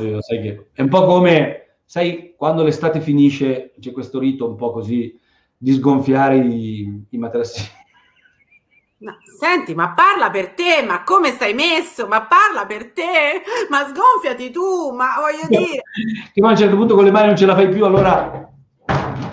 eh, 0.00 0.16
sai 0.20 0.40
che 0.40 0.68
è 0.72 0.80
un 0.80 0.88
po' 0.88 1.04
come, 1.04 1.76
sai, 1.84 2.32
quando 2.34 2.62
l'estate 2.62 3.02
finisce, 3.02 3.74
c'è 3.78 3.92
questo 3.92 4.18
rito 4.18 4.48
un 4.48 4.56
po' 4.56 4.72
così 4.72 5.18
di 5.54 5.72
sgonfiare 5.72 6.38
i, 6.38 7.06
i 7.10 7.18
materassini. 7.18 7.68
No, 9.02 9.16
senti, 9.36 9.74
ma 9.74 9.94
parla 9.94 10.30
per 10.30 10.50
te, 10.50 10.84
ma 10.86 11.02
come 11.02 11.30
stai 11.30 11.54
messo? 11.54 12.06
Ma 12.06 12.22
parla 12.22 12.66
per 12.66 12.92
te, 12.92 13.42
ma 13.68 13.80
sgonfiati 13.88 14.52
tu, 14.52 14.92
ma 14.92 15.16
voglio 15.18 15.48
dire... 15.48 15.82
Che 16.32 16.40
poi 16.40 16.48
a 16.48 16.52
un 16.52 16.56
certo 16.56 16.76
punto 16.76 16.94
con 16.94 17.02
le 17.02 17.10
mani 17.10 17.26
non 17.26 17.36
ce 17.36 17.46
la 17.46 17.56
fai 17.56 17.68
più, 17.68 17.84
allora 17.84 18.48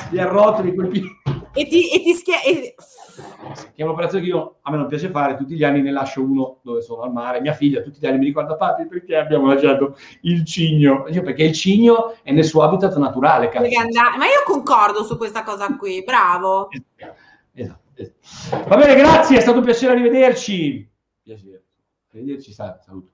li 0.10 0.20
arrotoli 0.20 0.74
quel 0.74 0.88
più. 0.88 1.04
E 1.54 1.68
ti, 1.68 1.88
e 1.88 2.02
ti 2.02 2.14
schia... 2.16 2.42
e- 2.42 2.74
che 3.76 3.76
è 3.76 3.84
un'operazione 3.84 4.24
che 4.24 4.30
io, 4.32 4.58
a 4.64 4.72
me 4.72 4.78
non 4.78 4.88
piace 4.88 5.10
fare, 5.10 5.38
tutti 5.38 5.56
gli 5.56 5.64
anni 5.64 5.82
ne 5.82 5.92
lascio 5.92 6.24
uno 6.24 6.60
dove 6.64 6.82
sono 6.82 7.04
al 7.04 7.12
mare, 7.12 7.42
mia 7.42 7.54
figlia 7.54 7.82
tutti 7.82 8.00
gli 8.00 8.06
anni 8.08 8.18
mi 8.18 8.26
ricorda 8.26 8.56
papi 8.56 8.88
perché 8.88 9.18
abbiamo 9.18 9.48
lasciato 9.48 9.98
il 10.22 10.46
cigno, 10.46 11.06
Io, 11.10 11.22
perché 11.22 11.44
il 11.44 11.54
cigno 11.54 12.16
è 12.24 12.32
nel 12.32 12.44
suo 12.44 12.64
habitat 12.64 12.96
naturale, 12.98 13.50
cazzo. 13.50 13.68
Ma 14.18 14.26
io 14.26 14.44
concordo 14.46 15.04
su 15.04 15.16
questa 15.16 15.44
cosa 15.44 15.68
qui, 15.78 16.04
bravo. 16.04 16.70
Esatto, 16.72 17.20
esatto. 17.54 17.89
Va 18.68 18.78
bene, 18.78 18.96
grazie, 18.96 19.38
è 19.38 19.42
stato 19.42 19.60
un 19.60 19.64
piacere, 19.66 19.94
arrivederci. 19.94 20.90
Piacere. 21.22 21.64
Arrivederci, 22.12 22.54
sal- 22.54 22.80
saluto. 22.84 23.12